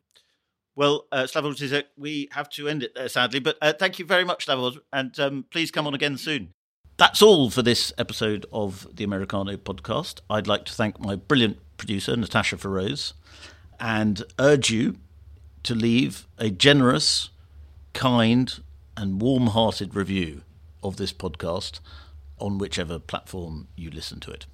Well, 0.75 1.07
uh, 1.11 1.23
Slavoj 1.23 1.57
Zizek, 1.57 1.85
we 1.97 2.29
have 2.33 2.51
to 2.51 2.69
end 2.69 2.83
it 2.83 2.95
there, 2.95 3.09
sadly, 3.09 3.41
but 3.41 3.57
uh, 3.63 3.73
thank 3.73 3.99
you 3.99 4.05
very 4.05 4.25
much, 4.25 4.47
Slavoj, 4.47 4.77
and 4.93 5.19
um, 5.19 5.47
please 5.51 5.71
come 5.71 5.87
on 5.87 5.95
again 5.95 6.19
soon. 6.19 6.53
That's 6.99 7.23
all 7.23 7.49
for 7.51 7.63
this 7.63 7.93
episode 7.97 8.45
of 8.53 8.87
the 8.95 9.05
Americano 9.05 9.57
podcast. 9.57 10.21
I'd 10.29 10.47
like 10.47 10.67
to 10.67 10.73
thank 10.73 11.01
my 11.01 11.17
brilliant 11.17 11.57
producer, 11.79 12.15
Natasha 12.17 12.59
Feroz, 12.59 13.15
and 13.81 14.23
urge 14.39 14.71
you 14.71 14.97
to 15.67 15.75
leave 15.75 16.29
a 16.39 16.49
generous, 16.49 17.31
kind, 17.93 18.63
and 18.97 19.21
warm 19.21 19.49
hearted 19.49 19.97
review 19.97 20.43
of 20.81 20.97
this 20.97 21.13
podcast 21.13 21.81
on 22.39 22.59
whichever 22.59 23.01
platform 23.01 23.67
you 23.77 23.91
listen 23.91 24.21
to 24.21 24.31
it. 24.31 24.47